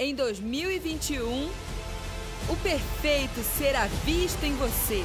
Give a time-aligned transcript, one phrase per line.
[0.00, 1.48] Em 2021,
[2.48, 5.02] o perfeito será visto em você.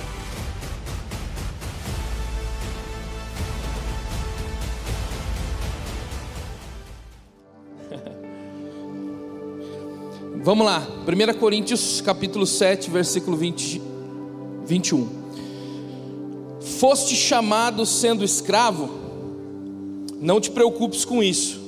[10.43, 13.81] Vamos lá, 1 Coríntios capítulo 7, versículo 20,
[14.67, 15.09] 21.
[16.77, 18.91] Foste chamado sendo escravo,
[20.21, 21.62] não te preocupes com isso,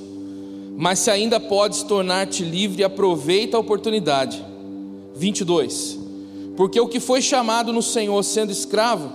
[0.76, 4.44] mas se ainda podes tornar-te livre, aproveita a oportunidade.
[5.14, 5.98] 22.
[6.54, 9.10] Porque o que foi chamado no Senhor sendo escravo,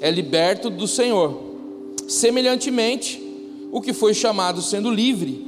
[0.00, 1.40] é liberto do Senhor.
[2.06, 3.22] Semelhantemente,
[3.70, 5.46] o que foi chamado sendo livre,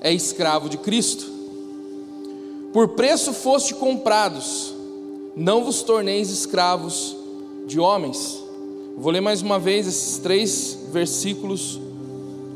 [0.00, 1.26] é escravo de Cristo.
[2.72, 4.74] Por preço foste comprados,
[5.34, 7.16] não vos torneis escravos
[7.66, 8.40] de homens.
[8.96, 11.80] Vou ler mais uma vez esses três versículos,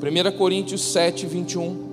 [0.00, 1.87] 1 Coríntios 7, 21.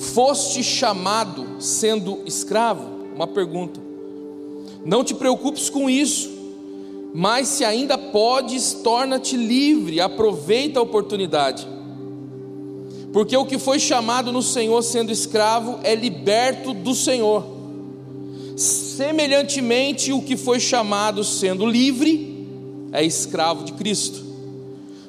[0.00, 2.84] Foste chamado sendo escravo?
[3.14, 3.80] Uma pergunta.
[4.84, 6.30] Não te preocupes com isso,
[7.14, 11.66] mas se ainda podes, torna-te livre, aproveita a oportunidade
[13.12, 17.44] porque o que foi chamado no Senhor sendo escravo é liberto do Senhor.
[18.56, 22.46] Semelhantemente, o que foi chamado sendo livre
[22.92, 24.24] é escravo de Cristo.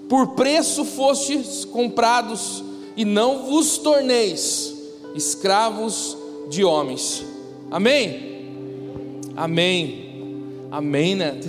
[0.09, 2.63] Por preço fostes comprados,
[2.97, 4.75] e não vos torneis
[5.15, 6.17] escravos
[6.49, 7.25] de homens.
[7.69, 8.31] Amém?
[9.35, 10.05] Amém.
[10.69, 11.39] Amém, né?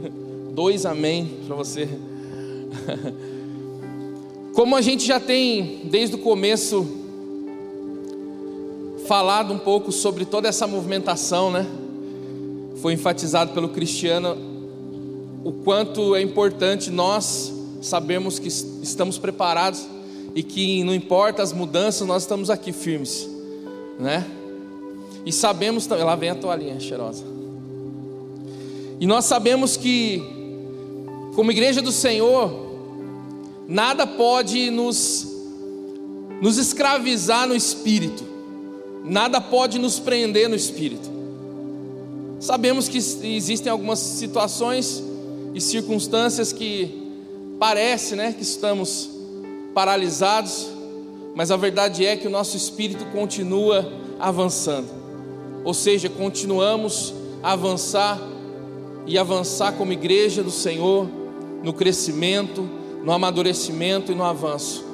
[0.52, 1.88] Dois amém para você.
[4.54, 6.86] Como a gente já tem desde o começo
[9.06, 11.66] falado um pouco sobre toda essa movimentação, né?
[12.76, 14.36] Foi enfatizado pelo Cristiano
[15.42, 19.86] o quanto é importante nós sabermos que estamos preparados
[20.34, 23.28] e que não importa as mudanças, nós estamos aqui firmes,
[23.98, 24.26] né?
[25.24, 27.24] E sabemos também, lá vem a toalhinha cheirosa.
[28.98, 30.22] E nós sabemos que
[31.34, 32.50] como igreja do Senhor,
[33.66, 35.26] nada pode nos,
[36.40, 38.24] nos escravizar no espírito,
[39.04, 41.08] nada pode nos prender no espírito.
[42.40, 45.02] Sabemos que existem algumas situações
[45.54, 46.90] e circunstâncias que
[47.58, 49.19] parece, né, que estamos
[49.74, 50.68] paralisados,
[51.34, 54.88] mas a verdade é que o nosso espírito continua avançando.
[55.64, 58.20] Ou seja, continuamos a avançar
[59.06, 61.08] e avançar como igreja do Senhor
[61.62, 62.68] no crescimento,
[63.04, 64.84] no amadurecimento e no avanço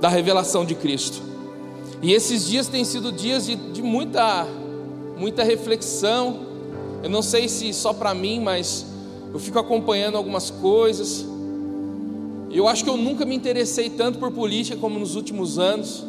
[0.00, 1.22] da revelação de Cristo.
[2.02, 4.46] E esses dias têm sido dias de, de muita,
[5.18, 6.40] muita reflexão.
[7.02, 8.86] Eu não sei se só para mim, mas
[9.32, 11.26] eu fico acompanhando algumas coisas.
[12.52, 16.04] Eu acho que eu nunca me interessei tanto por política como nos últimos anos.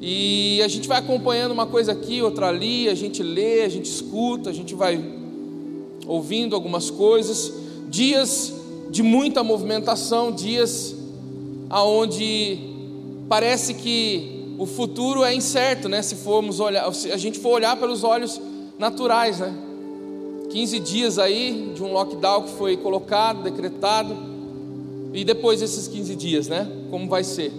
[0.00, 3.86] E a gente vai acompanhando uma coisa aqui, outra ali, a gente lê, a gente
[3.86, 5.04] escuta, a gente vai
[6.06, 7.52] ouvindo algumas coisas.
[7.90, 8.54] Dias
[8.90, 10.94] de muita movimentação, dias
[11.68, 12.58] aonde
[13.28, 16.00] parece que o futuro é incerto, né?
[16.00, 18.40] Se formos olhar, se a gente for olhar pelos olhos
[18.78, 19.54] naturais, né?
[20.50, 24.35] 15 dias aí de um lockdown que foi colocado, decretado,
[25.20, 26.70] e depois desses 15 dias, né?
[26.90, 27.52] Como vai ser?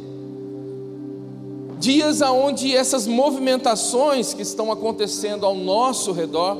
[1.79, 6.57] Dias aonde essas movimentações que estão acontecendo ao nosso redor,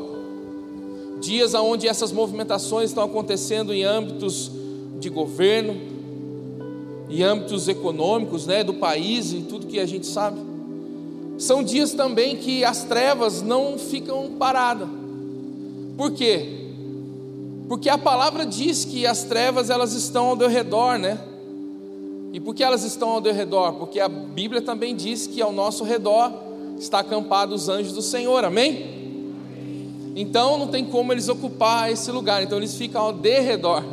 [1.20, 4.52] dias aonde essas movimentações estão acontecendo em âmbitos
[5.00, 5.76] de governo,
[7.10, 10.40] em âmbitos econômicos, né, do país e tudo que a gente sabe.
[11.38, 14.88] São dias também que as trevas não ficam paradas.
[15.96, 16.57] Por quê?
[17.68, 21.20] Porque a palavra diz que as trevas elas estão ao seu redor, né?
[22.32, 23.74] E por que elas estão ao seu redor?
[23.74, 26.32] Porque a Bíblia também diz que ao nosso redor
[26.80, 28.46] está acampado os anjos do Senhor.
[28.46, 28.96] Amém?
[30.16, 32.42] Então não tem como eles ocupar esse lugar.
[32.42, 33.84] Então eles ficam ao derredor.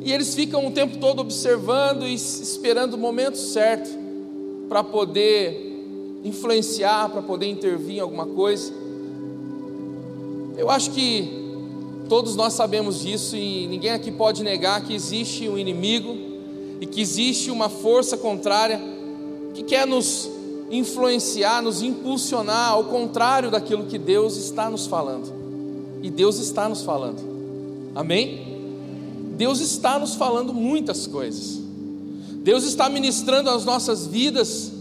[0.00, 3.90] E eles ficam o tempo todo observando e esperando o momento certo
[4.68, 5.66] para poder
[6.24, 8.72] influenciar, para poder intervir em alguma coisa.
[10.56, 11.47] Eu acho que
[12.08, 16.16] todos nós sabemos disso e ninguém aqui pode negar que existe um inimigo
[16.80, 18.80] e que existe uma força contrária
[19.54, 20.28] que quer nos
[20.70, 25.32] influenciar, nos impulsionar ao contrário daquilo que Deus está nos falando.
[26.02, 27.20] E Deus está nos falando.
[27.94, 28.46] Amém?
[29.36, 31.60] Deus está nos falando muitas coisas.
[32.42, 34.72] Deus está ministrando as nossas vidas.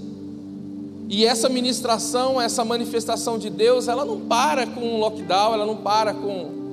[1.10, 5.78] E essa ministração, essa manifestação de Deus, ela não para com um lockdown, ela não
[5.78, 6.67] para com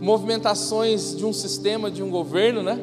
[0.00, 2.78] movimentações de um sistema, de um governo, né?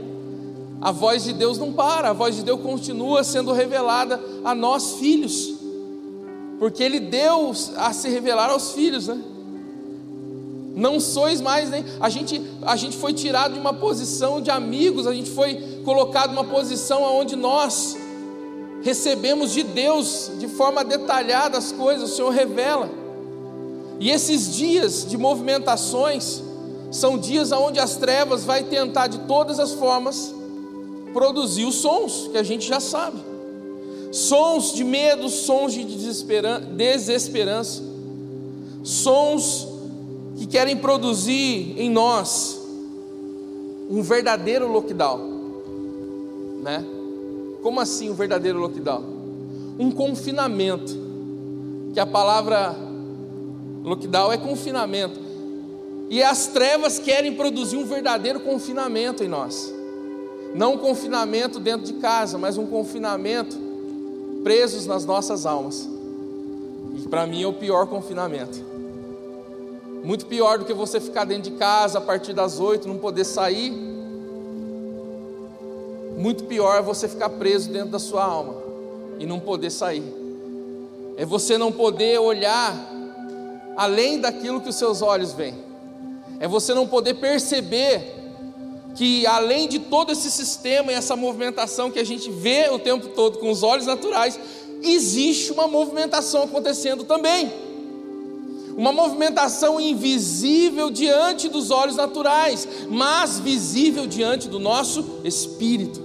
[0.82, 4.94] A voz de Deus não para, a voz de Deus continua sendo revelada a nós
[4.94, 5.56] filhos.
[6.60, 9.22] porque Ele deu a se revelar aos filhos, né?
[10.76, 15.08] Não sois mais nem a gente a gente foi tirado de uma posição de amigos,
[15.08, 17.96] a gente foi colocado numa posição onde nós
[18.82, 22.90] recebemos de Deus de forma detalhada as coisas, o Senhor revela.
[24.00, 26.44] E esses dias de movimentações
[26.96, 30.34] são dias onde as trevas vai tentar de todas as formas
[31.14, 33.18] produzir os sons que a gente já sabe.
[34.14, 37.84] Sons de medo, sons de desesperança,
[38.82, 39.68] sons
[40.38, 42.62] que querem produzir em nós
[43.90, 45.20] um verdadeiro lockdown,
[46.64, 46.82] né?
[47.62, 49.04] Como assim um verdadeiro lockdown?
[49.78, 50.98] Um confinamento,
[51.94, 52.74] que a palavra
[53.84, 55.25] lockdown é confinamento,
[56.10, 59.74] e as trevas querem produzir um verdadeiro confinamento em nós,
[60.54, 63.58] não um confinamento dentro de casa, mas um confinamento
[64.44, 65.90] presos nas nossas almas,
[66.96, 68.76] e para mim é o pior confinamento.
[70.04, 73.26] Muito pior do que você ficar dentro de casa a partir das oito, não poder
[73.26, 73.72] sair.
[76.16, 78.54] Muito pior é você ficar preso dentro da sua alma
[79.18, 80.04] e não poder sair.
[81.18, 82.74] É você não poder olhar
[83.76, 85.65] além daquilo que os seus olhos veem.
[86.40, 88.14] É você não poder perceber
[88.96, 93.10] que além de todo esse sistema e essa movimentação que a gente vê o tempo
[93.10, 94.40] todo com os olhos naturais,
[94.82, 97.52] existe uma movimentação acontecendo também.
[98.78, 106.02] Uma movimentação invisível diante dos olhos naturais, mas visível diante do nosso espírito.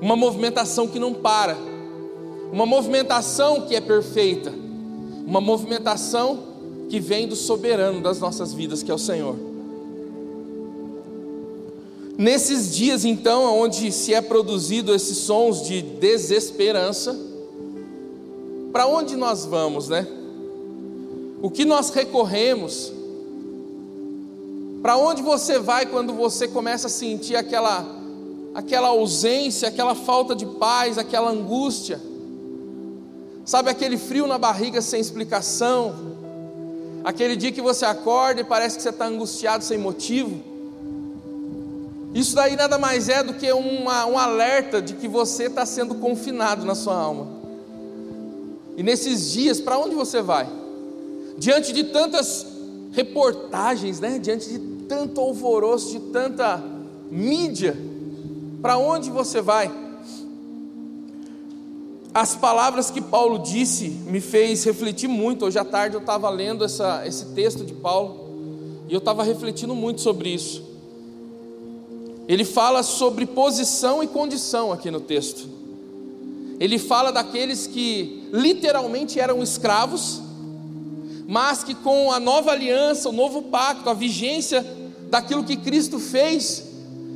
[0.00, 1.56] Uma movimentação que não para,
[2.52, 4.52] uma movimentação que é perfeita,
[5.26, 6.53] uma movimentação
[6.94, 9.34] que vem do soberano das nossas vidas, que é o Senhor.
[12.16, 17.18] Nesses dias, então, onde se é produzido esses sons de desesperança,
[18.72, 20.06] para onde nós vamos, né?
[21.42, 22.92] o que nós recorremos,
[24.80, 27.84] para onde você vai quando você começa a sentir aquela,
[28.54, 32.00] aquela ausência, aquela falta de paz, aquela angústia,
[33.44, 36.13] sabe aquele frio na barriga sem explicação,
[37.04, 40.42] aquele dia que você acorda e parece que você está angustiado sem motivo.
[42.14, 45.96] Isso daí nada mais é do que uma, um alerta de que você está sendo
[45.96, 47.28] confinado na sua alma.
[48.76, 50.64] E nesses dias, para onde você vai?
[51.36, 52.46] diante de tantas
[52.92, 54.18] reportagens, né?
[54.18, 56.62] diante de tanto alvoroço, de tanta
[57.10, 57.76] mídia,
[58.62, 59.70] para onde você vai?
[62.14, 65.44] As palavras que Paulo disse me fez refletir muito.
[65.44, 69.74] Hoje à tarde eu estava lendo essa, esse texto de Paulo e eu estava refletindo
[69.74, 70.62] muito sobre isso.
[72.28, 75.48] Ele fala sobre posição e condição aqui no texto.
[76.60, 80.22] Ele fala daqueles que literalmente eram escravos
[81.26, 84.64] mas que com a nova aliança, o novo pacto, a vigência
[85.10, 86.64] daquilo que Cristo fez,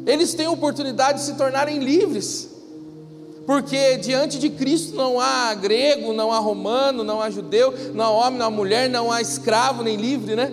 [0.06, 2.47] eles têm a oportunidade de se tornarem livres.
[3.48, 8.10] Porque diante de Cristo não há grego, não há romano, não há judeu, não há
[8.10, 10.52] homem, não há mulher, não há escravo nem livre, né?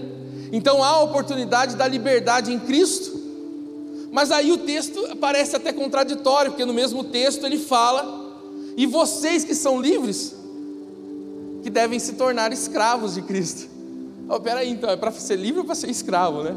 [0.49, 3.19] Então há a oportunidade da liberdade em Cristo.
[4.13, 8.31] Mas aí o texto parece até contraditório, porque no mesmo texto ele fala:
[8.77, 10.33] "E vocês que são livres,
[11.63, 13.67] que devem se tornar escravos de Cristo.
[14.27, 16.55] Oh, peraí, então, é para ser livre ou para ser escravo, né?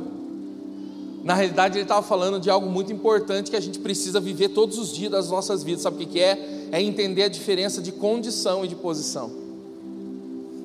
[1.29, 4.79] Na realidade, ele estava falando de algo muito importante que a gente precisa viver todos
[4.79, 5.83] os dias das nossas vidas.
[5.83, 6.69] Sabe o que é?
[6.73, 9.31] É entender a diferença de condição e de posição.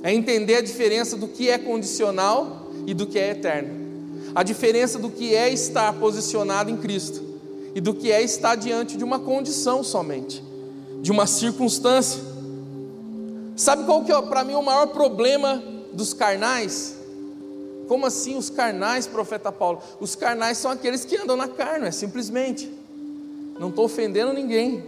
[0.01, 3.71] É entender a diferença do que é condicional e do que é eterno.
[4.33, 7.21] A diferença do que é estar posicionado em Cristo
[7.75, 10.41] e do que é estar diante de uma condição somente,
[11.01, 12.21] de uma circunstância.
[13.57, 17.02] Sabe qual que é para mim o maior problema dos carnais?
[17.87, 19.81] Como assim os carnais, profeta Paulo?
[19.99, 22.71] Os carnais são aqueles que andam na carne, é simplesmente.
[23.59, 24.83] Não estou ofendendo ninguém.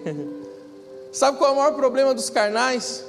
[1.11, 3.05] Sabe qual é o maior problema dos carnais?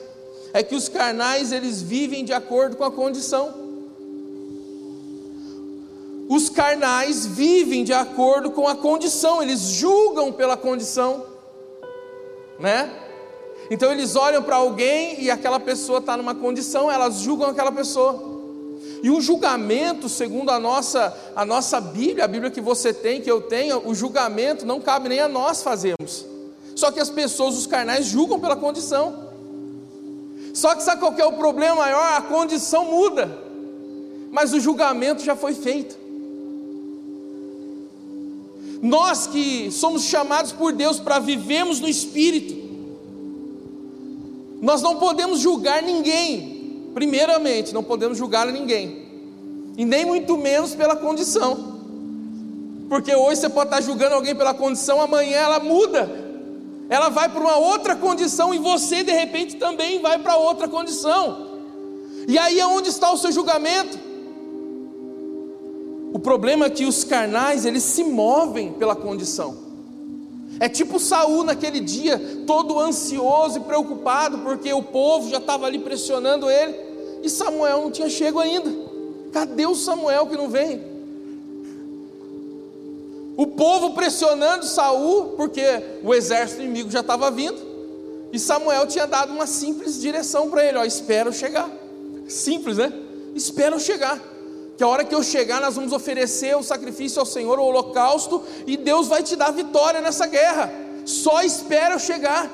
[0.52, 3.66] É que os carnais eles vivem de acordo com a condição.
[6.28, 11.24] Os carnais vivem de acordo com a condição, eles julgam pela condição,
[12.58, 12.90] né?
[13.70, 18.35] Então eles olham para alguém e aquela pessoa está numa condição, elas julgam aquela pessoa.
[19.02, 23.30] E o julgamento, segundo a nossa, a nossa Bíblia, a Bíblia que você tem, que
[23.30, 26.24] eu tenho, o julgamento não cabe nem a nós fazermos.
[26.74, 29.26] Só que as pessoas, os carnais, julgam pela condição.
[30.52, 32.12] Só que sabe qual que é o problema maior?
[32.14, 33.38] A condição muda,
[34.30, 35.96] mas o julgamento já foi feito.
[38.82, 42.66] Nós que somos chamados por Deus para vivermos no Espírito,
[44.60, 46.55] Nós não podemos julgar ninguém.
[46.96, 49.04] Primeiramente, não podemos julgar ninguém.
[49.76, 51.76] E nem muito menos pela condição.
[52.88, 56.10] Porque hoje você pode estar julgando alguém pela condição, amanhã ela muda.
[56.88, 61.58] Ela vai para uma outra condição e você de repente também vai para outra condição.
[62.26, 63.98] E aí é onde está o seu julgamento?
[66.14, 69.54] O problema é que os carnais, eles se movem pela condição.
[70.58, 75.78] É tipo Saul naquele dia, todo ansioso e preocupado, porque o povo já estava ali
[75.78, 76.85] pressionando ele,
[77.26, 78.72] e Samuel não tinha chego ainda.
[79.32, 80.80] Cadê o Samuel que não vem?
[83.36, 85.62] O povo pressionando Saul, porque
[86.04, 87.58] o exército inimigo já estava vindo,
[88.32, 91.68] e Samuel tinha dado uma simples direção para ele: ó, espera eu chegar.
[92.28, 92.92] Simples, né?
[93.34, 94.22] Espera eu chegar
[94.76, 98.42] que a hora que eu chegar, nós vamos oferecer o sacrifício ao Senhor, o holocausto,
[98.66, 100.70] e Deus vai te dar vitória nessa guerra.
[101.06, 102.50] Só espera eu chegar.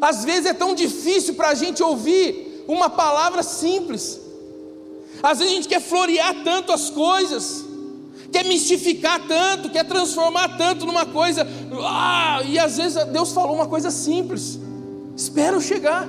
[0.00, 4.20] Às vezes é tão difícil para a gente ouvir uma palavra simples.
[5.22, 7.64] Às vezes a gente quer florear tanto as coisas,
[8.30, 11.46] quer mistificar tanto, quer transformar tanto numa coisa.
[11.82, 14.60] Ah, e às vezes Deus falou uma coisa simples.
[15.16, 16.06] Espera eu chegar.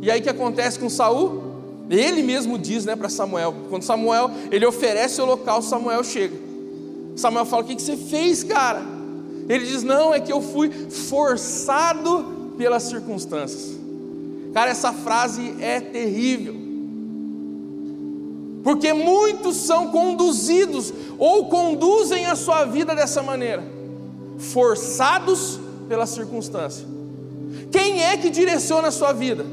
[0.00, 1.42] E aí o que acontece com Saul?
[1.90, 6.36] Ele mesmo diz né, para Samuel, quando Samuel ele oferece o local, Samuel chega.
[7.16, 8.82] Samuel fala: O que, que você fez, cara?
[9.48, 13.83] Ele diz: Não, é que eu fui forçado pelas circunstâncias.
[14.54, 16.54] Cara, essa frase é terrível.
[18.62, 23.62] Porque muitos são conduzidos ou conduzem a sua vida dessa maneira,
[24.38, 26.86] forçados pela circunstância.
[27.70, 29.44] Quem é que direciona a sua vida?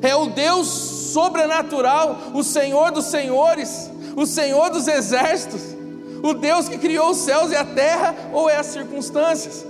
[0.00, 5.62] É o Deus sobrenatural, o Senhor dos senhores, o Senhor dos exércitos,
[6.22, 9.66] o Deus que criou os céus e a terra, ou é as circunstâncias?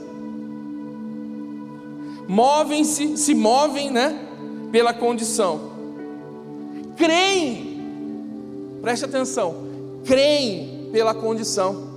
[2.28, 4.23] Movem-se, se movem, né,
[4.74, 5.70] pela condição.
[6.96, 7.80] Creem,
[8.82, 9.54] preste atenção,
[10.04, 11.94] creem pela condição.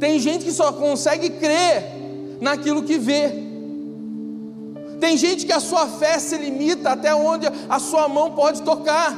[0.00, 1.84] Tem gente que só consegue crer
[2.40, 3.30] naquilo que vê.
[4.98, 9.16] Tem gente que a sua fé se limita até onde a sua mão pode tocar.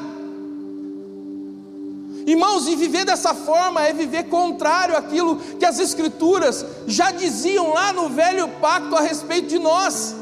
[2.26, 7.94] Irmãos, e viver dessa forma é viver contrário àquilo que as Escrituras já diziam lá
[7.94, 10.14] no velho pacto a respeito de nós: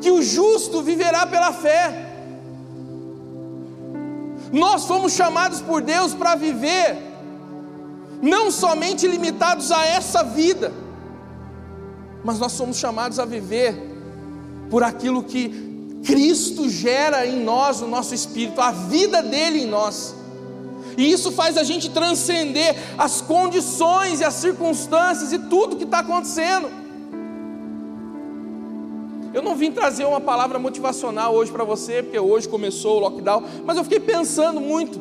[0.00, 2.04] que o justo viverá pela fé.
[4.52, 6.96] Nós fomos chamados por Deus para viver,
[8.22, 10.72] não somente limitados a essa vida,
[12.24, 13.74] mas nós somos chamados a viver
[14.70, 20.14] por aquilo que Cristo gera em nós, o nosso espírito, a vida dele em nós.
[20.96, 25.98] E isso faz a gente transcender as condições e as circunstâncias e tudo que está
[25.98, 26.85] acontecendo.
[29.36, 33.44] Eu não vim trazer uma palavra motivacional hoje para você, porque hoje começou o lockdown,
[33.66, 34.98] mas eu fiquei pensando muito.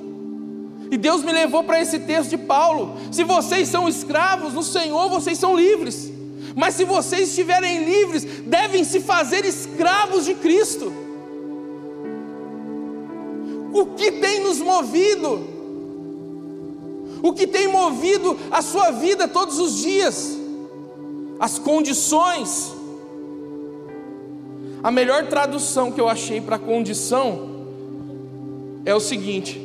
[0.91, 5.07] E Deus me levou para esse texto de Paulo: se vocês são escravos, no Senhor
[5.07, 6.11] vocês são livres.
[6.53, 10.91] Mas se vocês estiverem livres, devem se fazer escravos de Cristo.
[13.71, 15.47] O que tem nos movido?
[17.23, 20.37] O que tem movido a sua vida todos os dias?
[21.39, 22.74] As condições.
[24.85, 27.65] A melhor tradução que eu achei para condição
[28.85, 29.59] é o seguinte: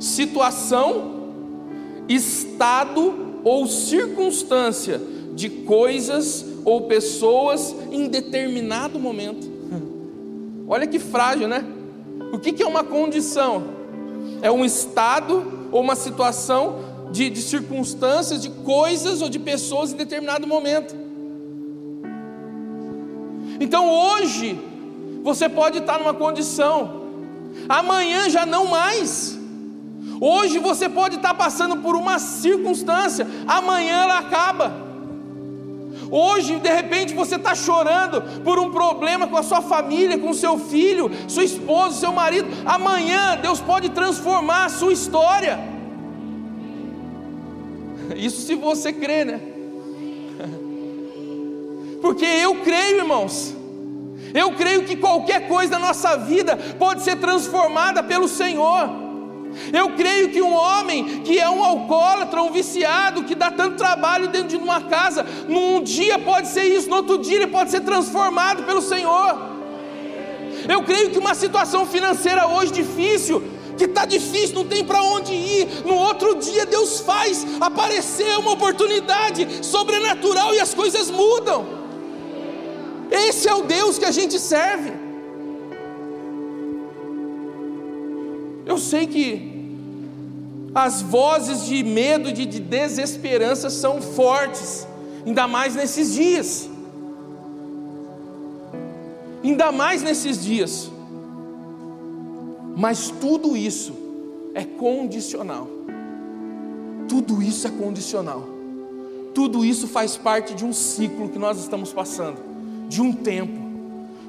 [0.00, 1.34] situação,
[2.08, 4.98] estado ou circunstância
[5.34, 9.46] de coisas ou pessoas em determinado momento.
[10.66, 11.62] Olha que frágil, né?
[12.32, 13.62] O que é uma condição?
[14.40, 16.76] É um estado ou uma situação
[17.12, 21.03] de, de circunstâncias, de coisas ou de pessoas em determinado momento.
[23.60, 24.58] Então hoje,
[25.22, 27.04] você pode estar numa condição,
[27.68, 29.38] amanhã já não mais.
[30.20, 34.84] Hoje você pode estar passando por uma circunstância, amanhã ela acaba.
[36.10, 40.58] Hoje, de repente, você está chorando por um problema com a sua família, com seu
[40.58, 42.48] filho, sua esposa, seu marido.
[42.64, 45.58] Amanhã, Deus pode transformar a sua história.
[48.14, 49.53] Isso se você crê, né?
[52.04, 53.54] Porque eu creio, irmãos.
[54.34, 58.90] Eu creio que qualquer coisa na nossa vida pode ser transformada pelo Senhor.
[59.72, 64.28] Eu creio que um homem que é um alcoólatra, um viciado, que dá tanto trabalho
[64.28, 67.80] dentro de uma casa, num dia pode ser isso, no outro dia ele pode ser
[67.80, 69.38] transformado pelo Senhor.
[70.68, 73.42] Eu creio que uma situação financeira hoje difícil,
[73.78, 78.52] que está difícil, não tem para onde ir, no outro dia Deus faz aparecer uma
[78.52, 81.73] oportunidade sobrenatural e as coisas mudam.
[83.14, 84.92] Esse é o Deus que a gente serve.
[88.66, 89.26] Eu sei que
[90.74, 94.86] as vozes de medo e de desesperança são fortes,
[95.24, 96.68] ainda mais nesses dias.
[99.44, 100.90] Ainda mais nesses dias.
[102.76, 103.94] Mas tudo isso
[104.54, 105.68] é condicional.
[107.08, 108.48] Tudo isso é condicional.
[109.34, 112.38] Tudo isso faz parte de um ciclo que nós estamos passando,
[112.94, 113.60] de um tempo,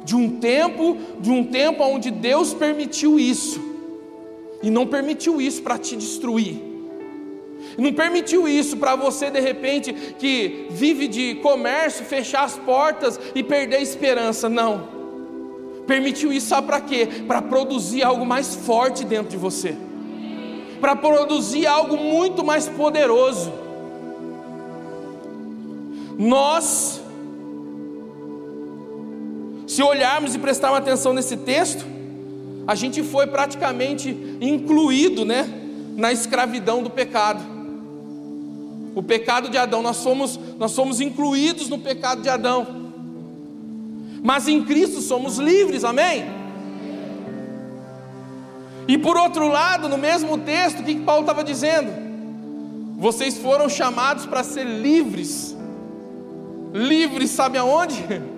[0.04, 3.62] de um tempo, de um tempo onde Deus permitiu isso
[4.64, 6.60] e não permitiu isso para te destruir.
[7.78, 13.44] Não permitiu isso para você de repente que vive de comércio, fechar as portas e
[13.44, 14.50] perder a esperança.
[14.50, 14.96] Não.
[15.86, 17.08] Permitiu isso sabe para quê?
[17.28, 19.76] Para produzir algo mais forte dentro de você.
[20.82, 23.54] Para produzir algo muito mais poderoso.
[26.18, 27.05] Nós
[29.76, 31.86] se olharmos e prestarmos atenção nesse texto,
[32.66, 35.50] a gente foi praticamente incluído, né,
[35.98, 37.44] na escravidão do pecado.
[38.96, 42.66] O pecado de Adão, nós somos, nós somos incluídos no pecado de Adão.
[44.24, 46.24] Mas em Cristo somos livres, amém?
[48.88, 51.92] E por outro lado, no mesmo texto, o que Paulo estava dizendo?
[52.98, 55.54] Vocês foram chamados para ser livres.
[56.74, 58.02] Livres, sabe aonde?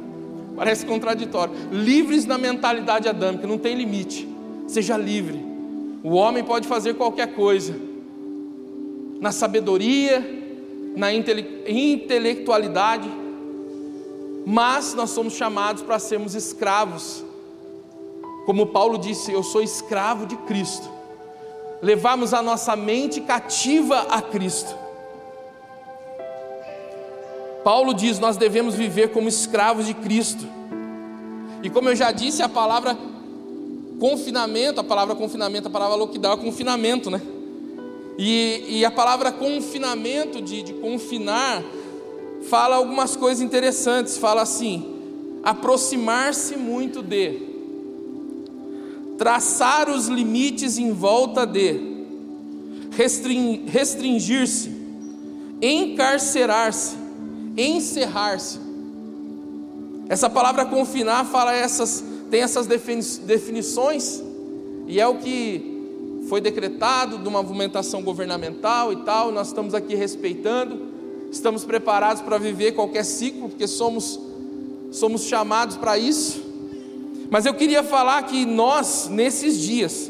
[0.57, 1.53] Parece contraditório.
[1.71, 4.27] Livres na mentalidade adâmica, não tem limite.
[4.67, 5.39] Seja livre.
[6.03, 7.79] O homem pode fazer qualquer coisa.
[9.21, 10.19] Na sabedoria,
[10.95, 13.07] na intele intelectualidade,
[14.45, 17.23] mas nós somos chamados para sermos escravos.
[18.47, 20.89] Como Paulo disse, eu sou escravo de Cristo.
[21.83, 24.75] Levarmos a nossa mente cativa a Cristo.
[27.67, 30.47] Paulo diz: nós devemos viver como escravos de Cristo.
[31.61, 32.97] E como eu já disse, a palavra
[33.99, 37.21] confinamento, a palavra confinamento, a palavra lockdown é confinamento, né?
[38.17, 41.61] E, e a palavra confinamento, de, de confinar,
[42.43, 44.17] fala algumas coisas interessantes.
[44.17, 44.85] Fala assim:
[45.43, 47.37] aproximar-se muito de,
[49.17, 52.05] traçar os limites em volta de,
[53.67, 54.71] restringir-se,
[55.61, 57.06] encarcerar-se
[57.57, 58.59] encerrar-se.
[60.07, 64.21] Essa palavra confinar fala essas, tem essas definições,
[64.85, 69.95] e é o que foi decretado de uma movimentação governamental e tal, nós estamos aqui
[69.95, 70.87] respeitando,
[71.31, 74.19] estamos preparados para viver qualquer ciclo, porque somos,
[74.91, 76.41] somos chamados para isso.
[77.29, 80.09] Mas eu queria falar que nós, nesses dias,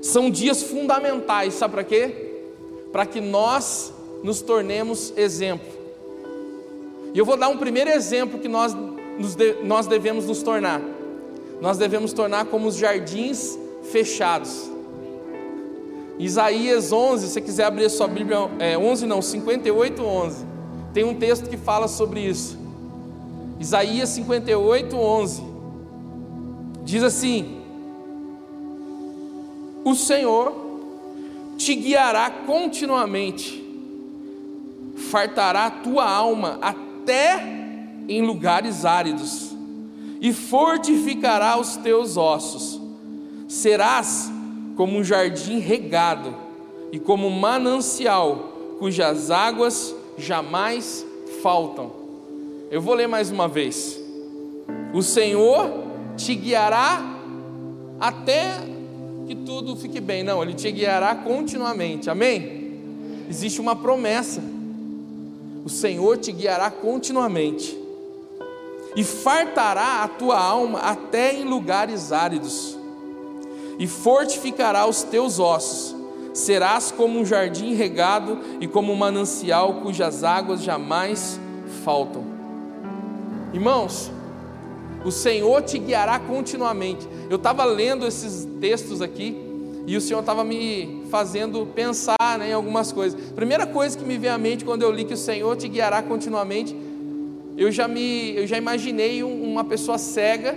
[0.00, 2.32] são dias fundamentais, sabe para quê?
[2.90, 5.82] Para que nós nos tornemos exemplo.
[7.14, 8.74] E eu vou dar um primeiro exemplo que nós,
[9.36, 10.80] de, nós devemos nos tornar.
[11.60, 13.58] Nós devemos tornar como os jardins
[13.90, 14.70] fechados.
[16.18, 20.46] Isaías 11, se você quiser abrir a sua Bíblia, é, 11 não, 58, 11.
[20.94, 22.58] Tem um texto que fala sobre isso.
[23.58, 25.42] Isaías 58, 11.
[26.84, 27.60] Diz assim:
[29.84, 30.54] O Senhor
[31.56, 33.61] te guiará continuamente
[35.12, 37.38] fartará a tua alma até
[38.08, 39.54] em lugares áridos,
[40.22, 42.80] e fortificará os teus ossos.
[43.46, 44.32] Serás
[44.74, 46.34] como um jardim regado,
[46.90, 51.04] e como um manancial, cujas águas jamais
[51.42, 51.92] faltam.
[52.70, 54.00] Eu vou ler mais uma vez.
[54.94, 55.70] O Senhor
[56.16, 57.18] te guiará
[58.00, 58.54] até
[59.26, 60.22] que tudo fique bem.
[60.22, 62.08] Não, Ele te guiará continuamente.
[62.08, 62.80] Amém?
[63.28, 64.51] Existe uma promessa
[65.64, 67.82] o Senhor te guiará continuamente
[68.94, 72.78] e fartará a tua alma até em lugares áridos,
[73.78, 75.96] e fortificará os teus ossos.
[76.34, 81.38] Serás como um jardim regado e como um manancial cujas águas jamais
[81.84, 82.24] faltam.
[83.52, 84.10] Irmãos,
[85.04, 87.06] o Senhor te guiará continuamente.
[87.28, 89.36] Eu estava lendo esses textos aqui
[89.86, 93.20] e o Senhor estava me fazendo pensar né, em algumas coisas.
[93.32, 96.00] Primeira coisa que me veio à mente quando eu li que o Senhor te guiará
[96.00, 96.74] continuamente,
[97.54, 100.56] eu já me, eu já imaginei uma pessoa cega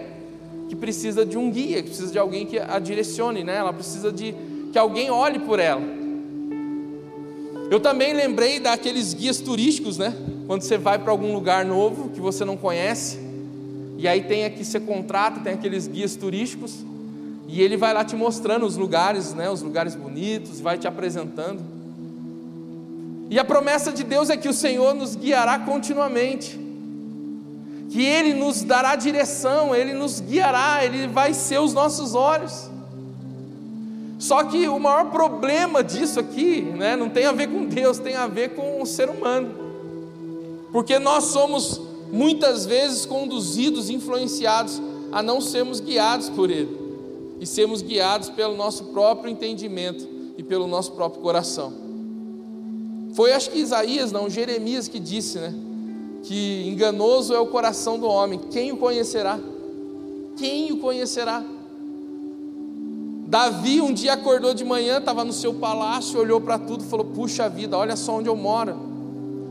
[0.70, 3.58] que precisa de um guia, que precisa de alguém que a direcione, né?
[3.58, 4.34] Ela precisa de
[4.72, 5.84] que alguém olhe por ela.
[7.70, 10.16] Eu também lembrei daqueles guias turísticos, né?
[10.48, 13.20] Quando você vai para algum lugar novo que você não conhece,
[13.98, 16.86] e aí tem aqui você contrata, tem aqueles guias turísticos.
[17.48, 21.62] E ele vai lá te mostrando os lugares, né, os lugares bonitos, vai te apresentando.
[23.30, 26.60] E a promessa de Deus é que o Senhor nos guiará continuamente,
[27.90, 32.70] que Ele nos dará direção, Ele nos guiará, Ele vai ser os nossos olhos.
[34.20, 38.16] Só que o maior problema disso aqui, né, não tem a ver com Deus, tem
[38.16, 39.50] a ver com o ser humano.
[40.72, 41.82] Porque nós somos
[42.12, 44.82] muitas vezes conduzidos, influenciados
[45.12, 46.85] a não sermos guiados por Ele,
[47.40, 51.74] e sermos guiados pelo nosso próprio entendimento e pelo nosso próprio coração.
[53.14, 55.54] Foi acho que Isaías, não, Jeremias que disse, né?
[56.24, 59.40] Que enganoso é o coração do homem, quem o conhecerá?
[60.36, 61.44] Quem o conhecerá?
[63.28, 67.06] Davi um dia acordou de manhã, estava no seu palácio, olhou para tudo e falou:
[67.06, 68.76] Puxa vida, olha só onde eu moro.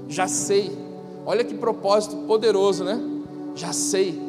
[0.09, 0.71] Já sei.
[1.27, 3.01] Olha que propósito poderoso, né?
[3.55, 4.21] Já sei.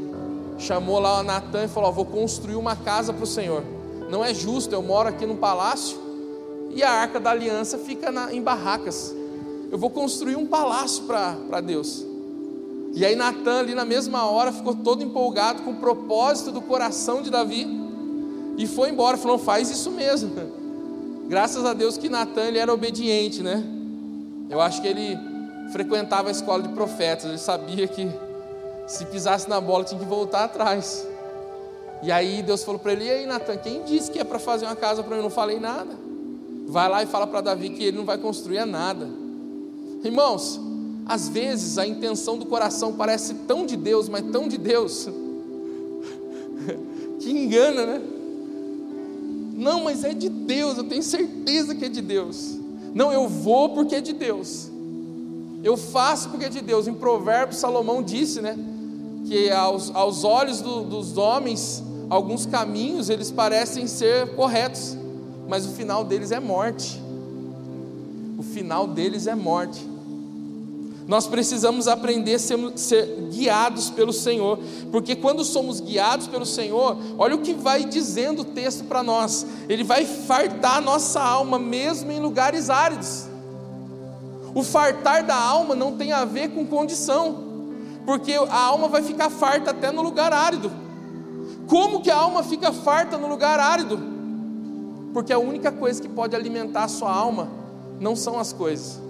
[0.58, 3.64] Chamou lá o Natan e falou: Vou construir uma casa para o Senhor.
[4.10, 5.98] Não é justo, eu moro aqui no palácio
[6.72, 9.16] e a arca da aliança fica na, em barracas.
[9.72, 12.06] Eu vou construir um palácio para Deus.
[12.94, 17.22] E aí Natan ali na mesma hora ficou todo empolgado com o propósito do coração
[17.22, 17.68] de Davi
[18.58, 20.32] e foi embora, falou: faz isso mesmo.
[21.28, 23.64] Graças a Deus que Natan ele era obediente, né?
[24.50, 25.18] Eu acho que ele
[25.72, 28.08] frequentava a escola de profetas, ele sabia que
[28.88, 31.08] se pisasse na bola tinha que voltar atrás.
[32.04, 34.66] E aí Deus falou para ele: E aí, Natan, quem disse que é para fazer
[34.66, 35.18] uma casa para mim?
[35.18, 35.92] Eu não falei nada.
[36.68, 39.08] Vai lá e fala para Davi que ele não vai construir nada.
[40.04, 40.60] Irmãos,
[41.06, 45.08] às vezes a intenção do coração parece tão de Deus, mas tão de Deus,
[47.20, 48.02] que engana, né?
[49.56, 52.58] Não, mas é de Deus, eu tenho certeza que é de Deus.
[52.94, 54.70] Não, eu vou porque é de Deus.
[55.64, 56.88] Eu faço porque é de Deus.
[56.88, 58.58] Em Provérbios, Salomão disse, né?
[59.28, 64.96] Que aos, aos olhos do, dos homens, alguns caminhos eles parecem ser corretos,
[65.48, 67.02] mas o final deles é morte.
[68.38, 69.96] O final deles é morte.
[71.08, 74.58] Nós precisamos aprender a ser, ser, guiados pelo Senhor,
[74.92, 79.46] porque quando somos guiados pelo Senhor, olha o que vai dizendo o texto para nós:
[79.70, 83.26] Ele vai fartar a nossa alma, mesmo em lugares áridos.
[84.56, 87.45] O fartar da alma não tem a ver com condição,
[88.06, 90.72] porque a alma vai ficar farta até no lugar árido.
[91.68, 94.00] Como que a alma fica farta no lugar árido?
[95.14, 97.50] Porque a única coisa que pode alimentar a sua alma
[98.00, 99.06] não são as coisas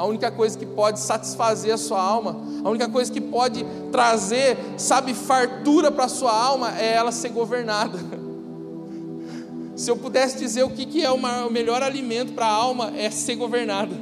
[0.00, 4.56] a única coisa que pode satisfazer a sua alma, a única coisa que pode trazer,
[4.78, 7.98] sabe, fartura para a sua alma é ela ser governada.
[9.76, 13.34] Se eu pudesse dizer o que é o melhor alimento para a alma, é ser
[13.34, 13.94] governada,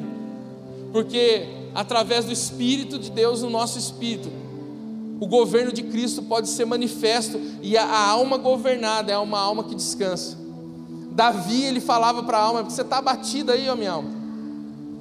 [0.93, 4.29] porque através do Espírito de Deus no nosso espírito,
[5.21, 9.63] o governo de Cristo pode ser manifesto e a, a alma governada é uma alma
[9.63, 10.37] que descansa.
[11.13, 14.11] Davi ele falava para a alma: você está abatida aí, ó minha alma.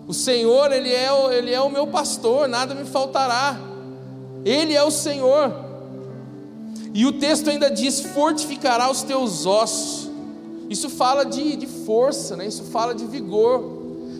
[0.08, 3.60] O Senhor, Ele é, o, Ele é o meu pastor, nada me faltará.
[4.46, 5.52] Ele é o Senhor.
[6.94, 10.12] E o texto ainda diz: fortificará os teus ossos.
[10.70, 12.46] Isso fala de, de força, né?
[12.46, 13.63] isso fala de vigor.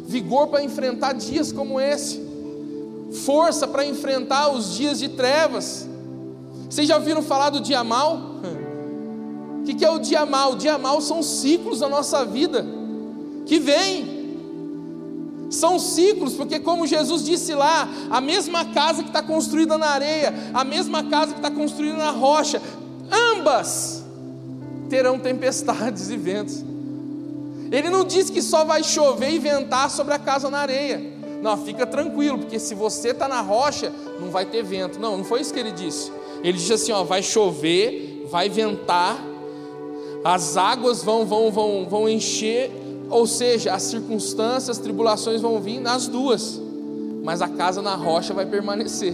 [0.08, 2.26] Vigor para enfrentar dias como esse.
[3.12, 5.88] Força para enfrentar os dias de trevas.
[6.70, 8.38] Vocês já ouviram falar do dia mal?
[9.58, 10.54] O que, é o dia mal?
[10.54, 12.66] O dia mal são ciclos da nossa vida
[13.46, 14.18] que vem
[15.50, 20.34] são ciclos, porque, como Jesus disse lá, a mesma casa que está construída na areia,
[20.54, 22.62] a mesma casa que está construída na rocha,
[23.34, 24.04] ambas
[24.90, 26.64] terão tempestades e ventos.
[27.72, 31.17] Ele não diz que só vai chover e ventar sobre a casa na areia.
[31.42, 35.00] Não, fica tranquilo, porque se você está na rocha, não vai ter vento.
[35.00, 36.12] Não, não foi isso que ele disse.
[36.44, 39.18] Ele disse assim: ó, vai chover, vai ventar,
[40.24, 42.72] as águas vão, vão, vão, vão encher
[43.10, 46.62] ou seja, as circunstâncias, as tribulações vão vir nas duas,
[47.24, 49.14] mas a casa na rocha vai permanecer,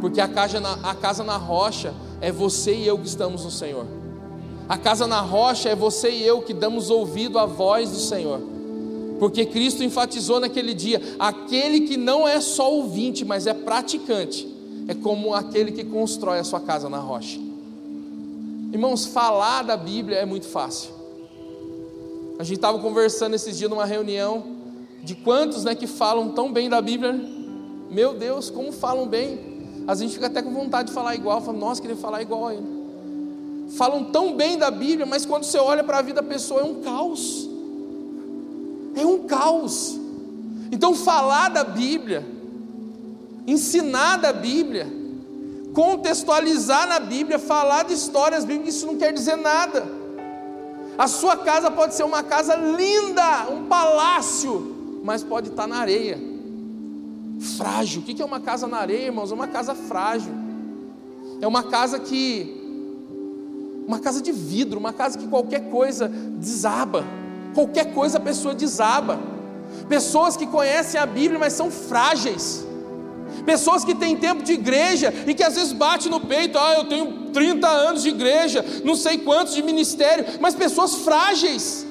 [0.00, 3.50] porque a casa na, a casa na rocha é você e eu que estamos no
[3.50, 3.86] Senhor.
[4.68, 8.40] A casa na rocha é você e eu que damos ouvido à voz do Senhor.
[9.18, 14.46] Porque Cristo enfatizou naquele dia: aquele que não é só ouvinte, mas é praticante,
[14.88, 17.38] é como aquele que constrói a sua casa na rocha.
[18.72, 20.90] Irmãos, falar da Bíblia é muito fácil.
[22.38, 24.44] A gente estava conversando esses dias numa reunião
[25.02, 27.12] de quantos né, que falam tão bem da Bíblia.
[27.90, 29.56] Meu Deus, como falam bem.
[29.86, 31.40] A gente fica até com vontade de falar igual.
[31.40, 32.76] Fala, nossa, queria falar igual a ele.
[33.76, 36.64] Falam tão bem da Bíblia, mas quando você olha para a vida da pessoa é
[36.64, 37.48] um caos.
[38.96, 40.00] É um caos.
[40.72, 42.26] Então, falar da Bíblia,
[43.46, 44.86] ensinar da Bíblia,
[45.72, 49.86] contextualizar na Bíblia, falar de histórias bíblicas, isso não quer dizer nada.
[50.98, 56.18] A sua casa pode ser uma casa linda, um palácio, mas pode estar na areia.
[57.58, 58.00] Frágil.
[58.00, 59.30] O que é uma casa na areia, irmãos?
[59.30, 60.32] É uma casa frágil.
[61.40, 62.54] É uma casa que
[63.86, 67.04] uma casa de vidro, uma casa que qualquer coisa desaba.
[67.56, 69.18] Qualquer coisa a pessoa desaba.
[69.88, 72.66] Pessoas que conhecem a Bíblia, mas são frágeis.
[73.46, 76.84] Pessoas que têm tempo de igreja e que às vezes bate no peito, ah, eu
[76.84, 81.86] tenho 30 anos de igreja, não sei quantos de ministério, mas pessoas frágeis.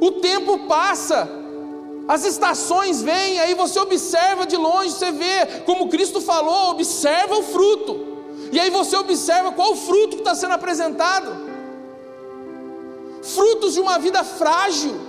[0.00, 1.28] O tempo passa,
[2.06, 7.42] as estações vêm, aí você observa de longe, você vê, como Cristo falou, observa o
[7.42, 8.06] fruto.
[8.52, 11.47] E aí você observa qual o fruto que está sendo apresentado.
[13.22, 15.08] Frutos de uma vida frágil.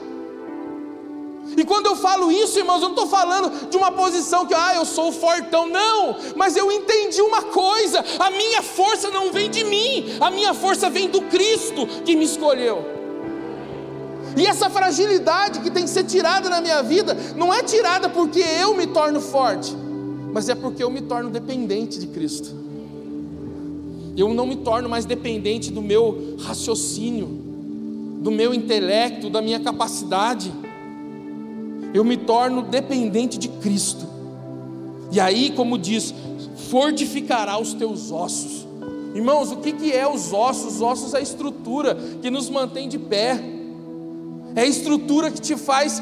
[1.57, 4.75] E quando eu falo isso, irmãos, eu não estou falando de uma posição que, ah,
[4.75, 9.63] eu sou fortão, não, mas eu entendi uma coisa: a minha força não vem de
[9.63, 12.99] mim, a minha força vem do Cristo que me escolheu.
[14.37, 18.39] E essa fragilidade que tem que ser tirada na minha vida, não é tirada porque
[18.39, 19.75] eu me torno forte,
[20.31, 22.55] mas é porque eu me torno dependente de Cristo.
[24.15, 27.48] Eu não me torno mais dependente do meu raciocínio,
[28.19, 30.51] do meu intelecto, da minha capacidade.
[31.93, 34.07] Eu me torno dependente de Cristo.
[35.11, 36.13] E aí, como diz,
[36.69, 38.67] fortificará os teus ossos.
[39.15, 40.75] Irmãos, o que, que é os ossos?
[40.75, 43.57] Os ossos é a estrutura que nos mantém de pé
[44.55, 46.01] é a estrutura que te faz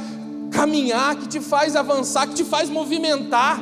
[0.51, 3.60] caminhar, que te faz avançar, que te faz movimentar.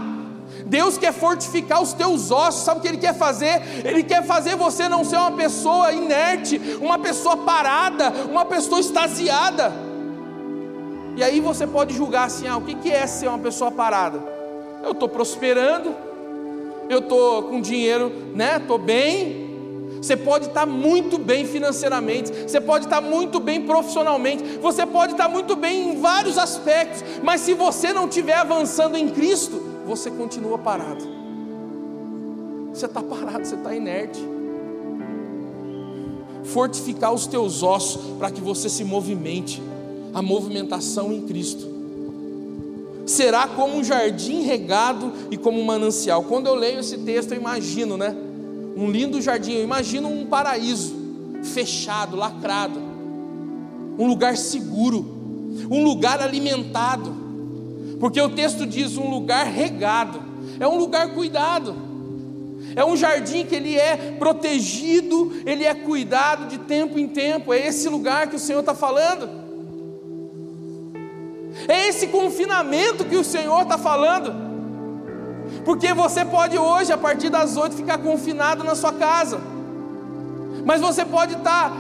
[0.66, 3.62] Deus quer fortificar os teus ossos, sabe o que Ele quer fazer?
[3.84, 9.72] Ele quer fazer você não ser uma pessoa inerte, uma pessoa parada, uma pessoa extasiada.
[11.16, 14.22] E aí você pode julgar assim: ah, o que é ser uma pessoa parada?
[14.84, 15.96] Eu estou prosperando,
[16.90, 18.58] eu estou com dinheiro, né?
[18.58, 19.46] Estou bem,
[20.02, 25.30] você pode estar muito bem financeiramente, você pode estar muito bem profissionalmente, você pode estar
[25.30, 30.58] muito bem em vários aspectos, mas se você não estiver avançando em Cristo, você continua
[30.58, 31.04] parado.
[32.74, 34.20] Você está parado, você está inerte.
[36.44, 39.62] Fortificar os teus ossos para que você se movimente.
[40.14, 41.76] A movimentação em Cristo
[43.06, 46.24] será como um jardim regado e como um manancial.
[46.24, 48.16] Quando eu leio esse texto, eu imagino, né?
[48.76, 49.54] um lindo jardim.
[49.54, 50.94] Eu imagino um paraíso
[51.44, 52.80] fechado, lacrado,
[53.98, 55.00] um lugar seguro,
[55.70, 57.14] um lugar alimentado,
[58.00, 60.22] porque o texto diz um lugar regado,
[60.60, 61.86] é um lugar cuidado.
[62.76, 67.54] É um jardim que ele é protegido, ele é cuidado de tempo em tempo.
[67.54, 69.30] É esse lugar que o Senhor está falando.
[71.70, 74.34] É esse confinamento que o Senhor está falando.
[75.64, 79.40] Porque você pode hoje, a partir das oito, ficar confinado na sua casa.
[80.66, 81.72] Mas você pode estar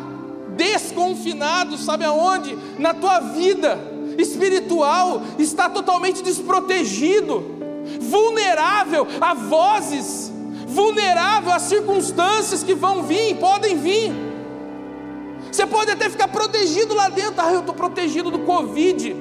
[0.56, 2.58] desconfinado, sabe aonde?
[2.80, 7.43] Na tua vida espiritual, está totalmente desprotegido,
[7.99, 10.32] vulnerável a vozes,
[10.67, 14.12] vulnerável a circunstâncias que vão vir, podem vir.
[15.51, 19.15] Você pode até ficar protegido lá dentro, ah, eu estou protegido do Covid.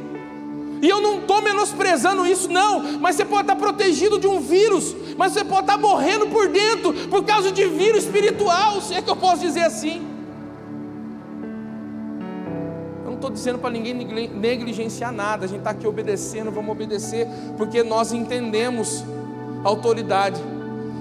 [0.83, 2.99] E eu não estou menosprezando isso, não.
[3.01, 6.93] Mas você pode estar protegido de um vírus, mas você pode estar morrendo por dentro
[7.09, 10.14] por causa de vírus espiritual, se é que eu posso dizer assim.
[13.25, 13.95] Estou dizendo para ninguém
[14.29, 19.03] negligenciar nada, a gente está aqui obedecendo, vamos obedecer, porque nós entendemos
[19.65, 20.41] a autoridade.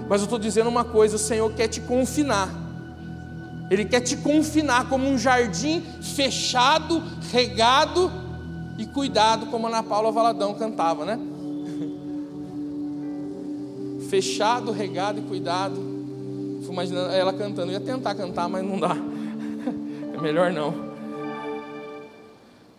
[0.08, 2.50] Mas eu estou dizendo uma coisa: o Senhor quer te confinar.
[3.70, 8.12] Ele quer te confinar como um jardim fechado, regado
[8.78, 11.20] e cuidado, como a Ana Paula Valadão cantava, né?
[14.10, 15.76] Fechado, regado e cuidado.
[16.64, 17.72] Fui imaginando ela cantando.
[17.72, 18.96] Eu ia tentar cantar, mas não dá.
[20.16, 20.93] É melhor não.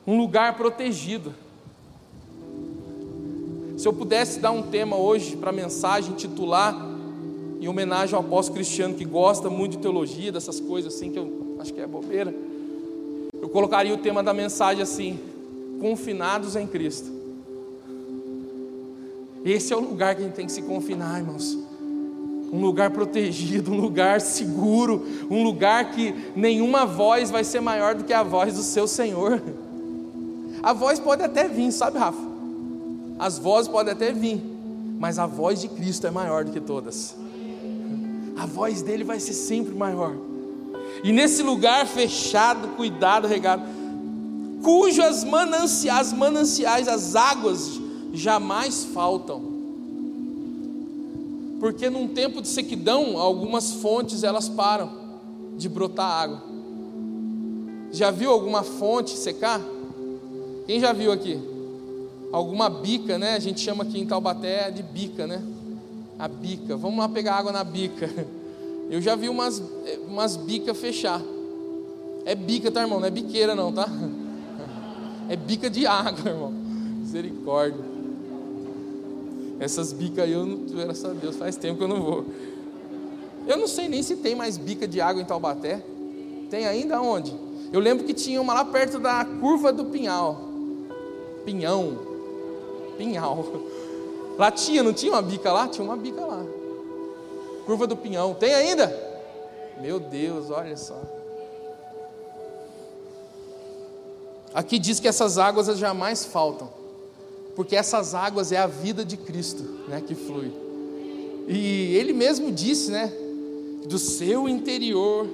[0.06, 1.34] Um lugar protegido.
[3.76, 6.74] Se eu pudesse dar um tema hoje para a mensagem, titular,
[7.60, 11.56] em homenagem ao apóstolo Cristiano, que gosta muito de teologia, dessas coisas assim, que eu
[11.58, 12.34] acho que é bobeira,
[13.40, 15.18] eu colocaria o tema da mensagem assim:
[15.80, 17.10] confinados em Cristo.
[19.44, 21.58] Esse é o lugar que a gente tem que se confinar, irmãos.
[22.52, 28.04] Um lugar protegido, um lugar seguro, um lugar que nenhuma voz vai ser maior do
[28.04, 29.42] que a voz do seu Senhor.
[30.64, 32.22] A voz pode até vir, sabe, Rafa?
[33.18, 34.42] As vozes podem até vir,
[34.98, 37.14] mas a voz de Cristo é maior do que todas.
[38.35, 40.16] A voz dele vai ser sempre maior.
[41.03, 43.62] E nesse lugar fechado, cuidado, regado,
[44.62, 47.79] cujas mananciais, mananciais, as águas
[48.14, 49.42] jamais faltam.
[51.61, 54.90] Porque num tempo de sequidão, algumas fontes elas param
[55.59, 56.42] de brotar água.
[57.92, 59.61] Já viu alguma fonte secar?
[60.66, 61.40] Quem já viu aqui?
[62.33, 63.35] Alguma bica, né?
[63.35, 65.42] A gente chama aqui em Taubaté de bica, né?
[66.18, 66.77] A bica.
[66.77, 68.11] Vamos lá pegar água na bica.
[68.90, 69.62] Eu já vi umas,
[70.07, 71.22] umas bicas fechar.
[72.24, 72.98] É bica, tá, irmão?
[72.98, 73.88] Não é biqueira, não, tá?
[75.27, 76.53] É bica de água, irmão.
[77.00, 77.83] Misericórdia.
[79.59, 82.27] Essas bicas aí, eu não, graças a Deus, faz tempo que eu não vou.
[83.46, 85.83] Eu não sei nem se tem mais bica de água em Taubaté.
[86.50, 87.35] Tem ainda onde?
[87.72, 90.53] Eu lembro que tinha uma lá perto da curva do Pinhal.
[91.44, 91.98] Pinhão.
[92.96, 93.44] Pinhal.
[94.38, 95.68] Lá tinha, não tinha uma bica lá?
[95.68, 96.44] Tinha uma bica lá.
[97.64, 98.35] Curva do Pinhão.
[98.35, 98.92] Tem ainda?
[99.80, 101.00] Meu Deus, olha só.
[104.54, 106.68] Aqui diz que essas águas jamais faltam,
[107.57, 110.52] porque essas águas é a vida de Cristo, né, que flui.
[111.48, 113.12] E ele mesmo disse, né,
[113.87, 115.26] do seu interior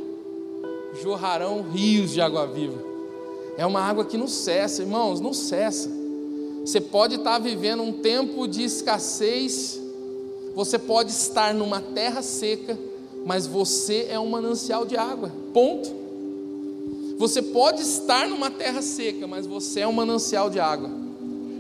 [1.03, 2.83] jorrarão rios de água viva.
[3.59, 6.00] É uma água que não cessa, irmãos, não cessa.
[6.65, 9.81] Você pode estar vivendo um tempo de escassez,
[10.55, 12.79] você pode estar numa terra seca,
[13.25, 15.33] mas você é um manancial de água.
[15.53, 15.91] Ponto.
[17.19, 20.91] Você pode estar numa terra seca, mas você é um manancial de água.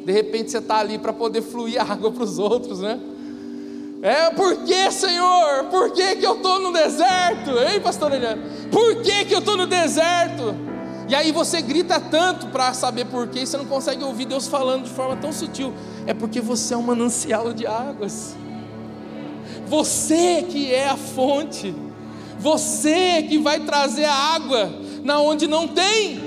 [0.04, 2.98] De repente você está ali para poder fluir água para os outros, né?
[4.02, 5.64] É, por que, Senhor?
[5.64, 7.50] Por que, que eu estou no deserto?
[7.58, 10.54] Ei, pastor Eliane, por que, que eu estou no deserto?
[11.10, 14.46] E aí você grita tanto para saber por quê, e você não consegue ouvir Deus
[14.46, 15.74] falando de forma tão sutil.
[16.06, 18.36] É porque você é um manancial de águas.
[19.66, 21.74] Você que é a fonte.
[22.38, 26.20] Você que vai trazer a água na onde não tem.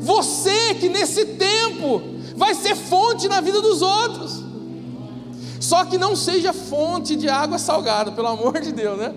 [0.00, 2.00] Você que nesse tempo
[2.34, 4.42] vai ser fonte na vida dos outros.
[5.60, 9.14] Só que não seja fonte de água salgada, pelo amor de Deus, né?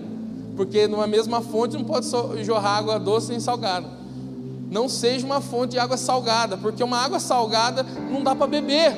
[0.54, 2.06] Porque numa mesma fonte não pode
[2.44, 4.01] jorrar água doce nem salgada.
[4.72, 8.96] Não seja uma fonte de água salgada, porque uma água salgada não dá para beber.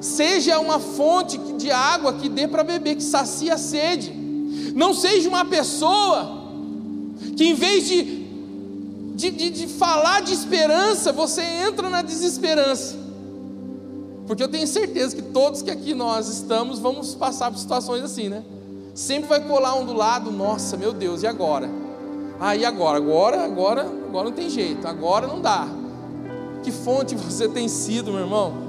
[0.00, 4.10] Seja uma fonte de água que dê para beber, que sacia a sede.
[4.74, 6.48] Não seja uma pessoa
[7.36, 8.02] que em vez de,
[9.14, 12.96] de, de, de falar de esperança, você entra na desesperança.
[14.26, 18.30] Porque eu tenho certeza que todos que aqui nós estamos vamos passar por situações assim,
[18.30, 18.42] né?
[18.94, 21.68] Sempre vai colar um do lado, nossa, meu Deus, e agora?
[22.38, 22.98] Ah, e agora?
[22.98, 25.66] Agora, agora, agora não tem jeito, agora não dá.
[26.62, 28.66] Que fonte você tem sido, meu irmão?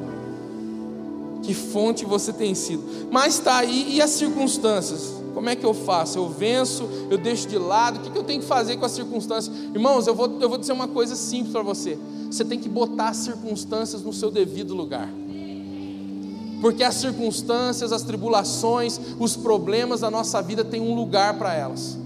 [1.43, 2.83] Que fonte você tem sido?
[3.11, 5.13] Mas está aí, e as circunstâncias?
[5.33, 6.17] Como é que eu faço?
[6.17, 9.55] Eu venço, eu deixo de lado, o que eu tenho que fazer com as circunstâncias?
[9.73, 11.97] Irmãos, eu vou, eu vou dizer uma coisa simples para você:
[12.29, 15.07] você tem que botar as circunstâncias no seu devido lugar.
[16.59, 21.97] Porque as circunstâncias, as tribulações, os problemas da nossa vida têm um lugar para elas.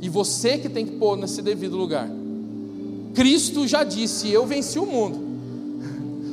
[0.00, 2.08] E você que tem que pôr nesse devido lugar.
[3.14, 5.26] Cristo já disse: Eu venci o mundo.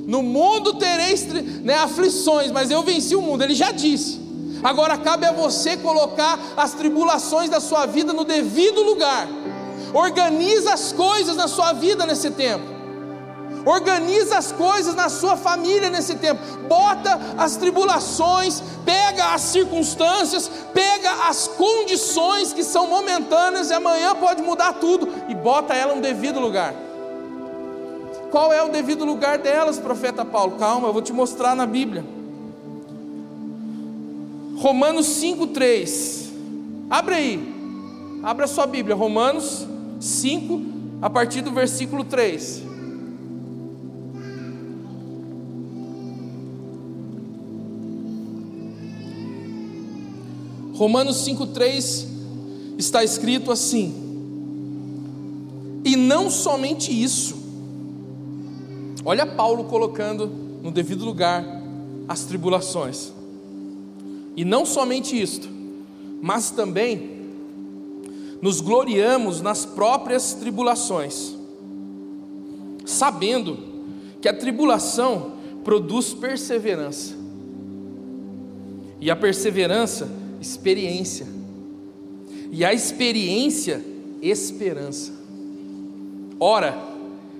[0.05, 1.25] No mundo tereis
[1.63, 3.43] né, aflições, mas eu venci o mundo.
[3.43, 4.19] Ele já disse.
[4.63, 9.27] Agora cabe a você colocar as tribulações da sua vida no devido lugar.
[9.93, 12.74] Organiza as coisas na sua vida nesse tempo.
[13.65, 16.39] Organiza as coisas na sua família nesse tempo.
[16.67, 24.43] Bota as tribulações, pega as circunstâncias, pega as condições que são momentâneas e amanhã pode
[24.43, 26.75] mudar tudo e bota ela no devido lugar.
[28.29, 30.57] Qual é o devido lugar delas, profeta Paulo?
[30.57, 32.05] Calma, eu vou te mostrar na Bíblia.
[34.57, 36.25] Romanos 5,3.
[36.89, 37.55] Abre aí.
[38.23, 38.95] Abra sua Bíblia.
[38.95, 39.65] Romanos
[39.99, 40.61] 5,
[41.01, 42.74] a partir do versículo 3.
[50.75, 52.05] Romanos 5,3
[52.77, 53.93] está escrito assim:
[55.85, 57.37] E não somente isso,
[59.05, 60.27] olha Paulo colocando
[60.61, 61.45] no devido lugar
[62.09, 63.13] as tribulações.
[64.35, 65.47] E não somente isto,
[66.21, 67.15] mas também
[68.41, 71.33] nos gloriamos nas próprias tribulações,
[72.85, 73.57] sabendo
[74.19, 75.31] que a tribulação
[75.63, 77.15] produz perseverança,
[78.99, 81.25] e a perseverança, experiência,
[82.51, 83.83] e a experiência,
[84.21, 85.11] esperança.
[86.39, 86.77] Ora,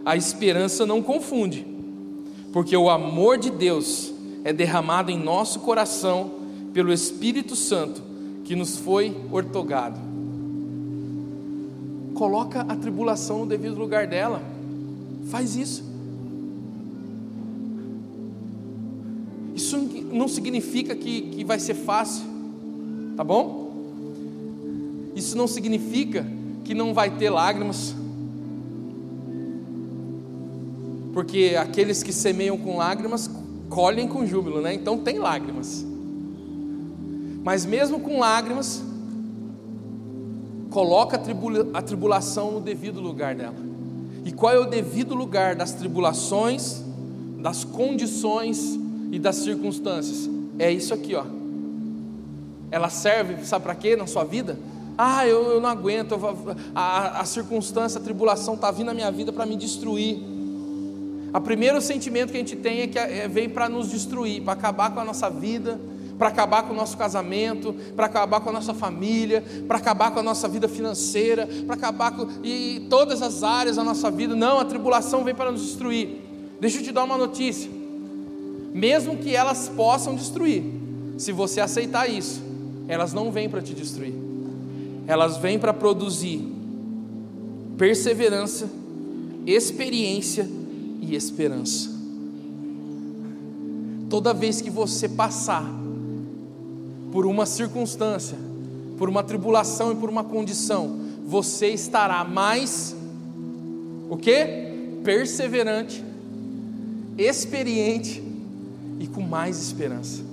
[0.04, 1.66] a esperança não confunde,
[2.52, 4.12] porque o amor de Deus
[4.44, 6.32] é derramado em nosso coração
[6.74, 8.02] pelo Espírito Santo
[8.44, 10.00] que nos foi ortogado.
[12.14, 14.42] Coloca a tribulação no devido lugar dela.
[15.28, 15.84] Faz isso.
[19.56, 19.78] Isso
[20.12, 22.26] não significa que, que vai ser fácil,
[23.16, 23.74] tá bom?
[25.16, 26.26] Isso não significa
[26.64, 27.96] que não vai ter lágrimas,
[31.14, 33.30] porque aqueles que semeiam com lágrimas
[33.70, 34.74] colhem com júbilo, né?
[34.74, 35.86] Então tem lágrimas.
[37.44, 38.84] Mas mesmo com lágrimas,
[40.70, 43.56] coloca a, tribula, a tribulação no devido lugar dela.
[44.26, 46.82] E qual é o devido lugar das tribulações,
[47.40, 48.78] das condições
[49.12, 50.30] e das circunstâncias?
[50.60, 51.24] É isso aqui, ó.
[52.76, 54.60] Ela serve, sabe para quê na sua vida?
[54.98, 59.10] Ah, eu, eu não aguento, eu, a, a circunstância, a tribulação está vindo na minha
[59.10, 60.20] vida para me destruir.
[61.34, 64.52] O primeiro sentimento que a gente tem é que é, vem para nos destruir, para
[64.52, 65.80] acabar com a nossa vida,
[66.18, 70.20] para acabar com o nosso casamento, para acabar com a nossa família, para acabar com
[70.20, 74.36] a nossa vida financeira, para acabar com e todas as áreas da nossa vida.
[74.36, 76.22] Não, a tribulação vem para nos destruir.
[76.60, 77.72] Deixa eu te dar uma notícia.
[78.74, 80.62] Mesmo que elas possam destruir,
[81.18, 82.44] se você aceitar isso,
[82.88, 84.14] elas não vêm para te destruir.
[85.08, 86.42] Elas vêm para produzir
[87.78, 88.70] perseverança,
[89.46, 90.50] experiência
[91.02, 91.94] e esperança.
[94.10, 95.66] Toda vez que você passar
[97.12, 98.38] por uma circunstância,
[98.98, 102.96] por uma tribulação e por uma condição, você estará mais
[104.10, 104.66] o que?
[105.04, 106.04] Perseverante,
[107.18, 108.24] experiente
[109.00, 110.25] e com mais esperança.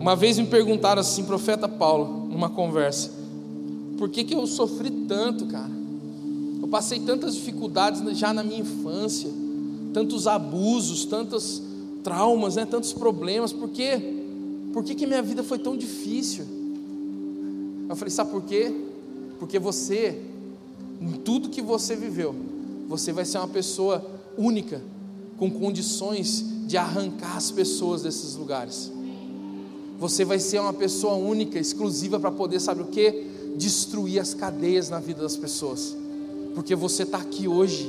[0.00, 3.10] Uma vez me perguntaram assim, profeta Paulo, numa conversa,
[3.98, 5.70] por que, que eu sofri tanto, cara?
[6.62, 9.30] Eu passei tantas dificuldades já na minha infância,
[9.92, 11.62] tantos abusos, tantas
[12.02, 14.16] traumas, né, tantos problemas, por quê?
[14.72, 16.46] Por que, que minha vida foi tão difícil?
[17.86, 18.74] Eu falei, sabe por quê?
[19.38, 20.18] Porque você,
[20.98, 22.34] em tudo que você viveu,
[22.88, 24.02] você vai ser uma pessoa
[24.38, 24.80] única,
[25.36, 28.90] com condições de arrancar as pessoas desses lugares.
[30.00, 33.26] Você vai ser uma pessoa única, exclusiva para poder, sabe o que?
[33.54, 35.94] Destruir as cadeias na vida das pessoas,
[36.56, 37.88] porque você está aqui hoje,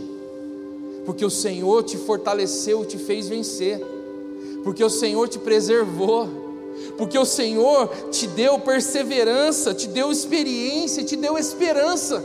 [1.06, 3.82] porque o Senhor te fortaleceu, te fez vencer
[4.64, 6.30] porque o Senhor te preservou,
[6.98, 12.24] porque o Senhor te deu perseverança, te deu experiência, te deu esperança.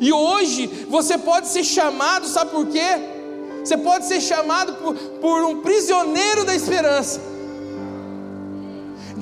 [0.00, 2.80] E hoje você pode ser chamado, sabe por quê?
[3.62, 7.20] Você pode ser chamado por, por um prisioneiro da esperança.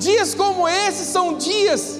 [0.07, 1.99] Dias como esses são dias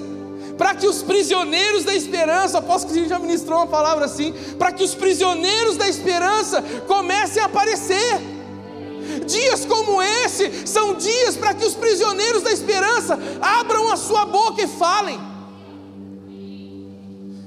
[0.58, 4.34] para que os prisioneiros da esperança, aposto que a gente já ministrou uma palavra assim,
[4.58, 8.20] para que os prisioneiros da esperança comecem a aparecer.
[9.26, 14.62] Dias como esse são dias para que os prisioneiros da esperança abram a sua boca
[14.64, 15.20] e falem.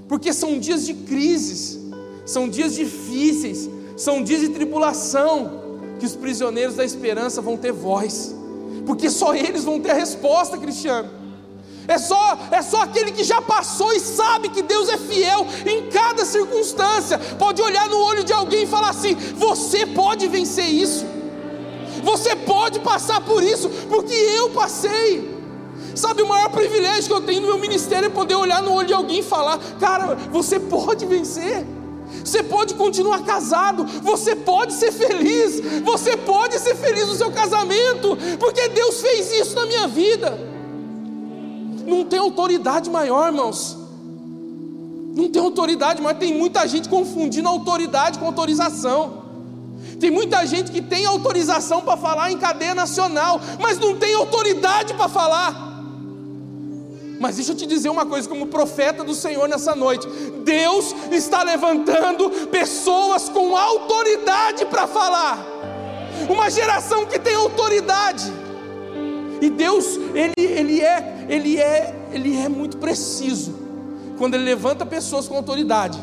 [0.08, 1.80] Porque são dias de crises,
[2.24, 5.62] são dias difíceis, são dias de tribulação,
[5.98, 8.34] que os prisioneiros da esperança vão ter voz,
[8.86, 11.10] porque só eles vão ter a resposta, Cristiano.
[11.86, 15.90] É só, é só aquele que já passou e sabe que Deus é fiel em
[15.90, 17.18] cada circunstância.
[17.38, 21.04] Pode olhar no olho de alguém e falar assim: você pode vencer isso.
[22.02, 25.34] Você pode passar por isso, porque eu passei.
[25.94, 28.86] Sabe, o maior privilégio que eu tenho no meu ministério é poder olhar no olho
[28.86, 31.66] de alguém e falar: Cara, você pode vencer.
[32.24, 38.16] Você pode continuar casado, você pode ser feliz, você pode ser feliz no seu casamento,
[38.40, 40.38] porque Deus fez isso na minha vida.
[41.86, 43.76] Não tem autoridade maior, irmãos.
[45.14, 49.22] Não tem autoridade, mas tem muita gente confundindo autoridade com autorização.
[50.00, 54.94] Tem muita gente que tem autorização para falar em cadeia nacional, mas não tem autoridade
[54.94, 55.73] para falar.
[57.18, 60.06] Mas deixa eu te dizer uma coisa, como profeta do Senhor nessa noite:
[60.44, 65.44] Deus está levantando pessoas com autoridade para falar,
[66.28, 68.32] uma geração que tem autoridade.
[69.40, 73.64] E Deus, ele, ele, é, ele, é, ele é muito preciso.
[74.16, 75.98] Quando Ele levanta pessoas com autoridade,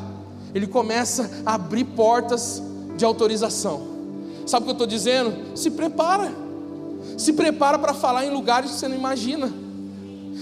[0.53, 2.61] Ele começa a abrir portas
[2.97, 3.89] de autorização.
[4.45, 5.57] Sabe o que eu estou dizendo?
[5.57, 6.31] Se prepara.
[7.17, 9.51] Se prepara para falar em lugares que você não imagina.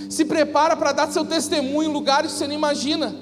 [0.09, 3.15] Se prepara para dar seu testemunho em lugares que você não imagina.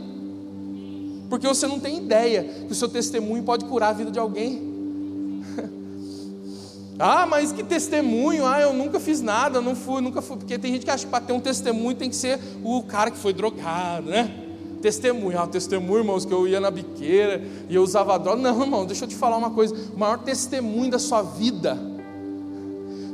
[1.30, 5.44] Porque você não tem ideia que o seu testemunho pode curar a vida de alguém.
[6.98, 8.46] ah, mas que testemunho?
[8.46, 10.38] Ah, eu nunca fiz nada, não fui, nunca fui.
[10.38, 13.12] Porque tem gente que acha que para ter um testemunho tem que ser o cara
[13.12, 14.46] que foi drogado, né?
[14.82, 18.42] Testemunho, ah, testemunho, irmãos, que eu ia na biqueira e eu usava droga.
[18.42, 21.78] Não, irmão, deixa eu te falar uma coisa: o maior testemunho da sua vida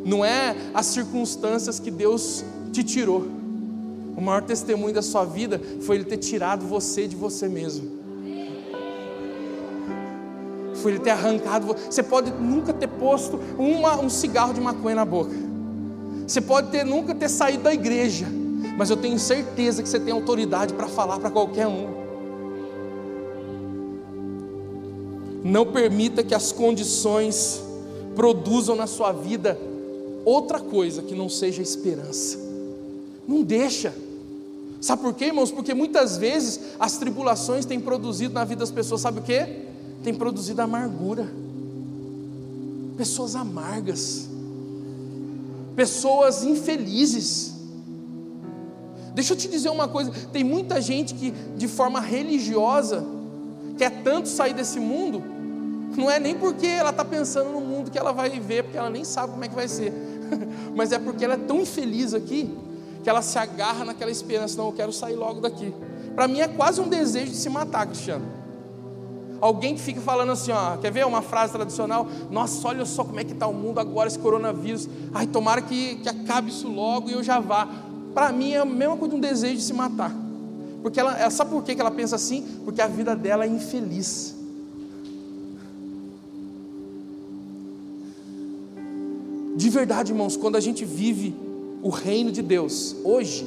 [0.06, 3.43] não é as circunstâncias que Deus te tirou.
[4.16, 8.04] O maior testemunho da sua vida foi Ele ter tirado você de você mesmo.
[10.76, 11.76] Foi Ele ter arrancado.
[11.90, 15.36] Você pode nunca ter posto uma, um cigarro de maconha na boca.
[16.28, 18.28] Você pode ter, nunca ter saído da igreja
[18.78, 22.04] mas eu tenho certeza que você tem autoridade para falar para qualquer um.
[25.44, 27.62] Não permita que as condições
[28.16, 29.60] produzam na sua vida
[30.26, 32.40] outra coisa que não seja esperança.
[33.28, 33.94] Não deixa.
[34.84, 35.50] Sabe por quê, irmãos?
[35.50, 39.62] Porque muitas vezes as tribulações têm produzido na vida das pessoas, sabe o quê?
[40.04, 41.32] Tem produzido amargura.
[42.98, 44.28] Pessoas amargas.
[45.74, 47.54] Pessoas infelizes.
[49.16, 53.06] Deixa eu te dizer uma coisa: tem muita gente que, de forma religiosa,
[53.78, 55.24] quer tanto sair desse mundo,
[55.96, 58.90] não é nem porque ela está pensando no mundo que ela vai viver, porque ela
[58.90, 59.94] nem sabe como é que vai ser,
[60.76, 62.54] mas é porque ela é tão infeliz aqui,
[63.04, 65.74] que ela se agarra naquela esperança, não, eu quero sair logo daqui.
[66.16, 68.26] Para mim é quase um desejo de se matar, Cristiano.
[69.42, 72.08] Alguém que fica falando assim, ó, quer ver uma frase tradicional?
[72.32, 74.88] Nossa, olha só como é que está o mundo agora, esse coronavírus.
[75.14, 77.68] Ai, tomara que, que acabe isso logo e eu já vá.
[78.14, 80.16] Para mim é a mesma coisa de um desejo de se matar.
[80.82, 82.62] Porque ela, ela sabe por que ela pensa assim?
[82.64, 84.34] Porque a vida dela é infeliz.
[89.58, 91.36] De verdade, irmãos, quando a gente vive
[91.84, 93.46] o reino de Deus, hoje,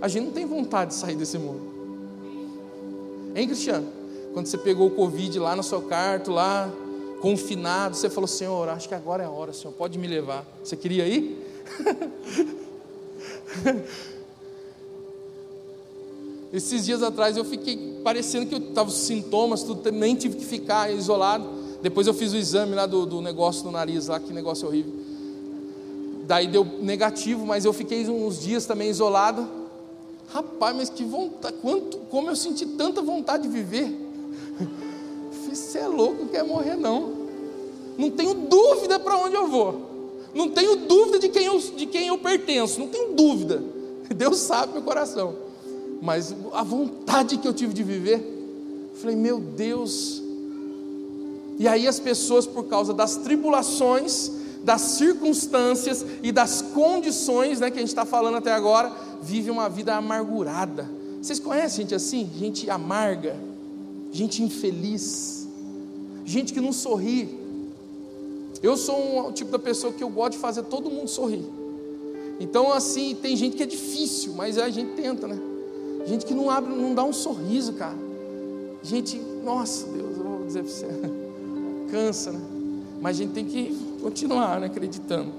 [0.00, 1.62] a gente não tem vontade de sair desse mundo.
[3.34, 3.88] Hein, Cristiano?
[4.34, 6.70] Quando você pegou o Covid lá no seu quarto, lá,
[7.22, 10.46] confinado, você falou, Senhor, acho que agora é a hora, Senhor, pode me levar.
[10.62, 11.42] Você queria ir?
[16.52, 20.92] Esses dias atrás eu fiquei parecendo que eu estava sintomas, tudo, nem tive que ficar
[20.92, 21.48] isolado.
[21.80, 25.03] Depois eu fiz o exame lá do, do negócio no nariz, lá, que negócio horrível.
[26.26, 29.46] Daí deu negativo, mas eu fiquei uns dias também isolado.
[30.28, 33.94] Rapaz, mas que vontade, quanto, como eu senti tanta vontade de viver.
[35.48, 37.24] Você é louco, não quer morrer não.
[37.96, 39.94] Não tenho dúvida para onde eu vou.
[40.34, 42.80] Não tenho dúvida de quem, eu, de quem eu pertenço.
[42.80, 43.62] Não tenho dúvida.
[44.14, 45.36] Deus sabe meu coração.
[46.02, 50.22] Mas a vontade que eu tive de viver, falei, meu Deus.
[51.58, 54.32] E aí as pessoas, por causa das tribulações,
[54.64, 58.90] das circunstâncias e das condições né, que a gente está falando até agora,
[59.22, 60.90] vivem uma vida amargurada.
[61.20, 62.28] Vocês conhecem gente assim?
[62.38, 63.36] Gente amarga,
[64.10, 65.46] gente infeliz,
[66.24, 67.38] gente que não sorri.
[68.62, 71.44] Eu sou um tipo da pessoa que eu gosto de fazer todo mundo sorrir.
[72.40, 75.38] Então, assim, tem gente que é difícil, mas a gente tenta, né?
[76.06, 77.96] Gente que não abre, não dá um sorriso, cara.
[78.82, 80.86] Gente, nossa Deus, eu vou dizer para você,
[81.90, 82.40] cansa, né?
[83.00, 85.32] Mas a gente tem que continuar, né, acreditando.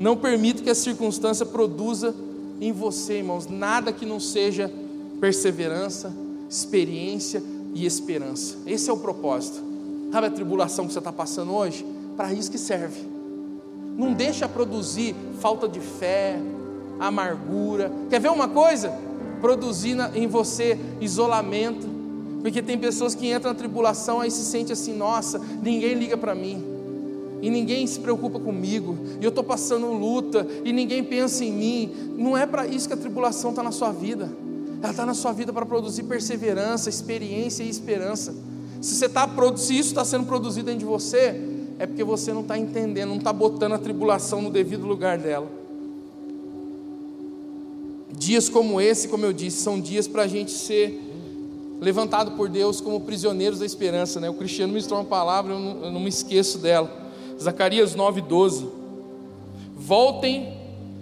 [0.00, 2.14] Não permita que a circunstância produza
[2.58, 4.72] em você, irmãos, nada que não seja
[5.20, 6.10] perseverança,
[6.48, 7.42] experiência
[7.74, 8.56] e esperança.
[8.66, 9.62] Esse é o propósito.
[10.10, 11.84] Sabe a tribulação que você está passando hoje?
[12.16, 13.06] Para isso que serve.
[13.98, 16.40] Não deixa produzir falta de fé,
[16.98, 17.92] amargura.
[18.08, 18.98] Quer ver uma coisa?
[19.42, 21.86] Produzir em você isolamento.
[22.40, 26.34] Porque tem pessoas que entram na tribulação aí se sente assim, nossa, ninguém liga para
[26.34, 26.71] mim.
[27.42, 31.92] E ninguém se preocupa comigo, e eu estou passando luta, e ninguém pensa em mim.
[32.16, 34.30] Não é para isso que a tribulação está na sua vida,
[34.80, 38.32] ela está na sua vida para produzir perseverança, experiência e esperança.
[38.80, 41.40] Se, você tá, se isso está sendo produzido dentro de você,
[41.80, 45.50] é porque você não está entendendo, não está botando a tribulação no devido lugar dela.
[48.16, 51.00] Dias como esse, como eu disse, são dias para a gente ser
[51.80, 54.20] levantado por Deus como prisioneiros da esperança.
[54.20, 54.30] Né?
[54.30, 57.01] O Cristiano me uma palavra, eu não, eu não me esqueço dela.
[57.42, 58.66] Zacarias 9,12.
[59.76, 60.54] Voltem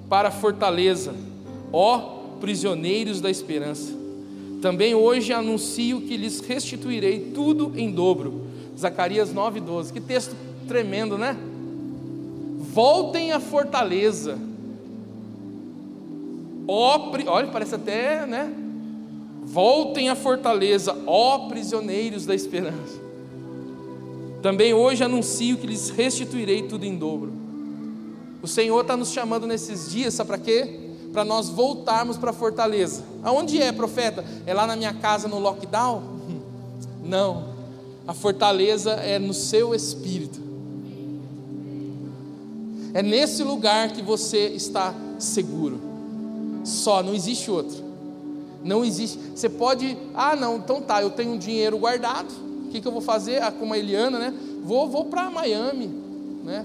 [0.09, 1.14] para a fortaleza,
[1.72, 3.93] ó prisioneiros da esperança.
[4.61, 8.43] Também hoje anuncio que lhes restituirei tudo em dobro.
[8.78, 9.93] Zacarias 9,12.
[9.93, 10.34] Que texto
[10.66, 11.36] tremendo, né?
[12.72, 14.38] Voltem à fortaleza.
[16.66, 18.53] Ó, olha, parece até, né?
[19.45, 23.10] Voltem à fortaleza, ó prisioneiros da esperança.
[24.43, 27.32] Também hoje anuncio que lhes restituirei tudo em dobro.
[28.43, 30.91] O Senhor está nos chamando nesses dias, sabe para quê?
[31.12, 33.03] para nós voltarmos para a fortaleza.
[33.22, 34.24] Aonde é, profeta?
[34.47, 36.03] É lá na minha casa no lockdown?
[37.05, 37.51] Não.
[38.07, 40.41] A fortaleza é no seu espírito.
[42.93, 45.80] É nesse lugar que você está seguro.
[46.64, 47.84] Só, não existe outro.
[48.64, 49.18] Não existe.
[49.34, 52.28] Você pode, ah, não, então tá, eu tenho um dinheiro guardado.
[52.71, 53.43] O que, que eu vou fazer?
[53.43, 54.33] Ah, como a Eliana, né?
[54.62, 55.91] Vou, vou para Miami,
[56.45, 56.64] né?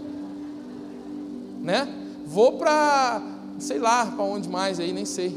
[1.63, 1.87] Né?
[2.27, 3.23] Vou para
[3.57, 5.35] sei lá para onde mais aí, nem sei.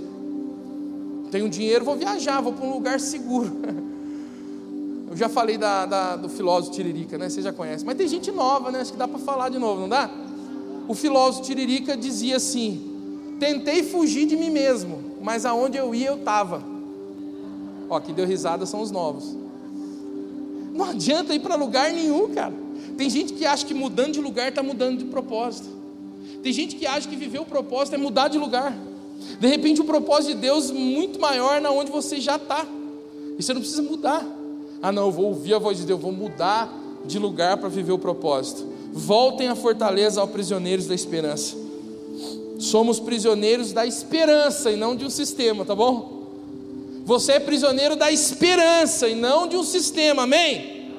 [1.30, 3.50] Tenho dinheiro, vou viajar, vou para um lugar seguro.
[5.10, 7.30] Eu já falei da, da, do filósofo Tiririca, né?
[7.30, 7.82] Você já conhece.
[7.82, 8.82] Mas tem gente nova, né?
[8.82, 10.10] Acho que dá para falar de novo, não dá?
[10.86, 16.16] O filósofo Tiririca dizia assim: Tentei fugir de mim mesmo, mas aonde eu ia eu
[16.16, 16.62] estava.
[17.88, 19.34] Ó, que deu risada são os novos.
[20.78, 22.54] Não adianta ir para lugar nenhum, cara.
[22.96, 25.68] Tem gente que acha que mudando de lugar está mudando de propósito.
[26.40, 28.72] Tem gente que acha que viver o propósito é mudar de lugar.
[29.40, 32.64] De repente, o propósito de Deus é muito maior na onde você já está.
[33.36, 34.24] E você não precisa mudar.
[34.80, 36.72] Ah, não, eu vou ouvir a voz de Deus, vou mudar
[37.04, 38.64] de lugar para viver o propósito.
[38.92, 41.56] Voltem à fortaleza, ao prisioneiros da esperança.
[42.60, 46.17] Somos prisioneiros da esperança e não de um sistema, tá bom?
[47.08, 50.92] Você é prisioneiro da esperança e não de um sistema, amém?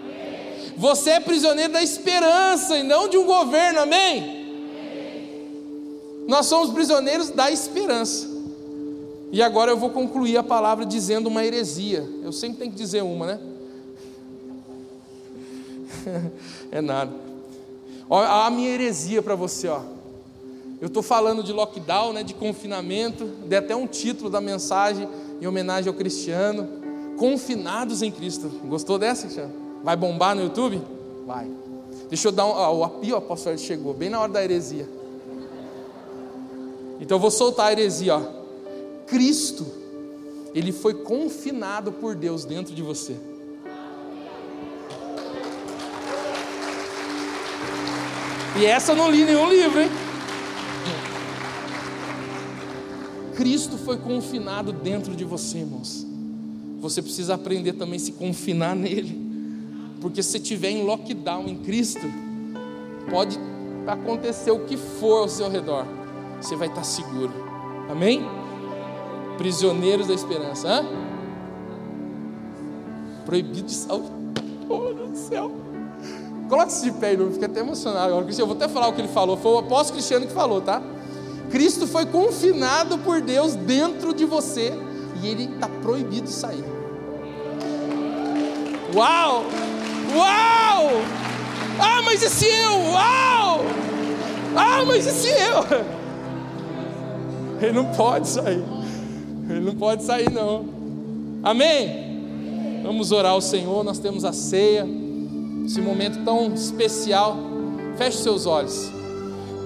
[0.75, 4.49] Você é prisioneiro da esperança e não de um governo, amém?
[6.27, 8.27] Nós somos prisioneiros da esperança.
[9.31, 12.03] E agora eu vou concluir a palavra dizendo uma heresia.
[12.23, 13.39] Eu sempre tenho que dizer uma, né?
[16.71, 17.11] é nada.
[18.09, 19.81] Olha a minha heresia para você, ó.
[20.81, 25.07] Eu estou falando de lockdown, né, de confinamento, dei até um título da mensagem
[25.41, 26.67] em homenagem ao Cristiano,
[27.17, 28.49] confinados em Cristo.
[28.65, 29.53] Gostou dessa, Cristiano?
[29.83, 30.81] Vai bombar no YouTube?
[31.25, 31.49] Vai.
[32.09, 32.49] Deixa eu dar um.
[32.49, 34.87] Ó, o apio apóstolo chegou, bem na hora da heresia.
[36.99, 38.21] Então eu vou soltar a heresia, ó.
[39.05, 39.65] Cristo,
[40.53, 43.15] ele foi confinado por Deus dentro de você.
[48.57, 49.89] E essa eu não li nenhum livro, hein?
[53.39, 56.05] Cristo foi confinado dentro de você, irmãos.
[56.81, 59.17] Você precisa aprender também a se confinar nele.
[60.01, 62.05] Porque se estiver em lockdown em Cristo,
[63.09, 63.39] pode
[63.87, 65.85] acontecer o que for ao seu redor,
[66.41, 67.31] você vai estar seguro.
[67.89, 68.21] Amém?
[69.37, 70.67] Prisioneiros da esperança.
[70.67, 70.85] Hã?
[73.25, 74.19] Proibido de saúde.
[74.71, 75.51] Oh, do céu.
[76.47, 77.31] Coloque-se de pé, irmão.
[77.31, 78.31] Fiquei até emocionado agora.
[78.37, 79.35] Eu vou até falar o que ele falou.
[79.35, 80.79] Foi o apóstolo Cristiano que falou, tá?
[81.49, 84.73] Cristo foi confinado por Deus dentro de você
[85.21, 86.63] e ele está proibido de sair.
[88.95, 89.43] Uau!
[90.15, 90.89] Uau!
[91.79, 92.71] Ah, mas e se eu?
[92.91, 93.61] Uau!
[94.55, 95.65] Ah, mas e se eu?
[97.61, 98.63] Ele não pode sair.
[99.49, 100.65] Ele não pode sair, não.
[101.43, 102.81] Amém?
[102.83, 103.83] Vamos orar ao Senhor.
[103.83, 104.87] Nós temos a ceia.
[105.65, 107.37] Esse momento tão especial.
[107.97, 108.98] Feche seus olhos.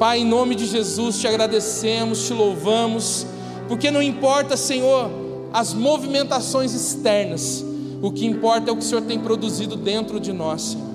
[0.03, 3.25] Pai, em nome de Jesus, te agradecemos, te louvamos,
[3.69, 5.09] porque não importa, Senhor,
[5.53, 7.63] as movimentações externas
[8.01, 10.89] o que importa é o que o Senhor tem produzido dentro de nós, Senhor.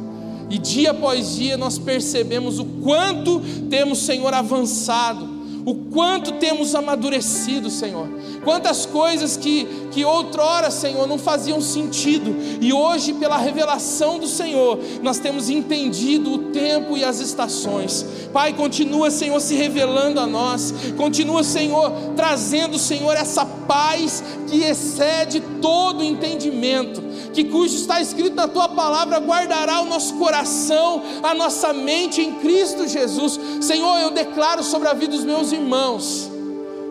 [0.50, 3.40] E dia após dia nós percebemos o quanto
[3.70, 5.26] temos, Senhor, avançado,
[5.68, 8.08] o quanto temos amadurecido, Senhor.
[8.42, 14.78] Quantas coisas que, que outrora, Senhor, não faziam sentido, e hoje, pela revelação do Senhor,
[15.02, 18.06] nós temos entendido o tempo e as estações.
[18.32, 25.42] Pai, continua, Senhor, se revelando a nós, continua, Senhor, trazendo, Senhor, essa paz que excede
[25.60, 27.02] todo entendimento,
[27.32, 32.34] que cujo está escrito na tua palavra, guardará o nosso coração, a nossa mente em
[32.34, 33.38] Cristo Jesus.
[33.60, 36.30] Senhor, eu declaro sobre a vida dos meus irmãos,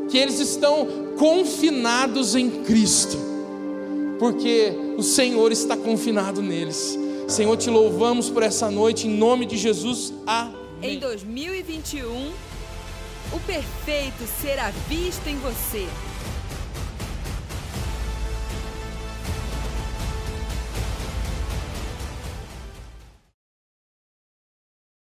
[0.10, 3.18] que eles estão confinados em Cristo,
[4.20, 6.98] porque o Senhor está confinado neles.
[7.28, 10.14] Senhor, te louvamos por essa noite, em nome de Jesus.
[10.26, 10.68] Amém.
[10.82, 12.32] Em 2021,
[13.34, 15.88] o perfeito será visto em você.